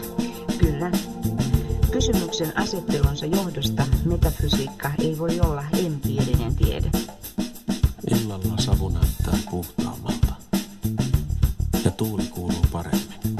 [0.57, 0.91] Kyllä.
[1.91, 6.91] Kysymyksen asettelunsa johdosta metafysiikka ei voi olla empiirinen tiede.
[8.11, 10.33] Illalla savu näyttää puhtaammalta
[11.85, 13.35] ja tuuli kuuluu paremmin.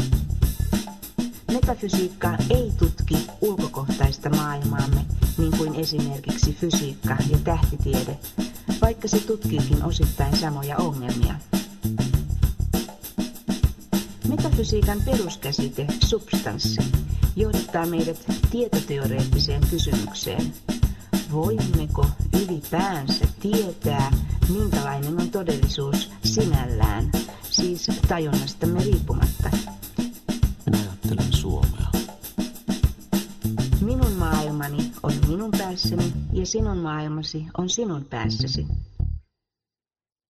[1.52, 5.06] Metafysiikka ei tutki ulkokohtaista maailmaamme,
[5.38, 8.18] niin kuin esimerkiksi fysiikka ja tähtitiede,
[8.82, 11.36] vaikka se tutkiikin osittain samoja ongelmia.
[14.28, 16.82] Metafysiikan peruskäsite, substanssi,
[17.36, 20.54] johdattaa meidät tietoteoreettiseen kysymykseen.
[21.32, 22.06] Voimmeko
[22.44, 24.12] ylipäänsä tietää,
[24.50, 27.12] minkälainen on todellisuus sinällään,
[27.50, 29.50] siis tajunnastamme riippumatta.
[30.66, 31.88] Minä ajattelen Suomea.
[33.82, 38.68] Minun maailmani on minun päässäni ja sinun maailmasi on sinun päässäsi.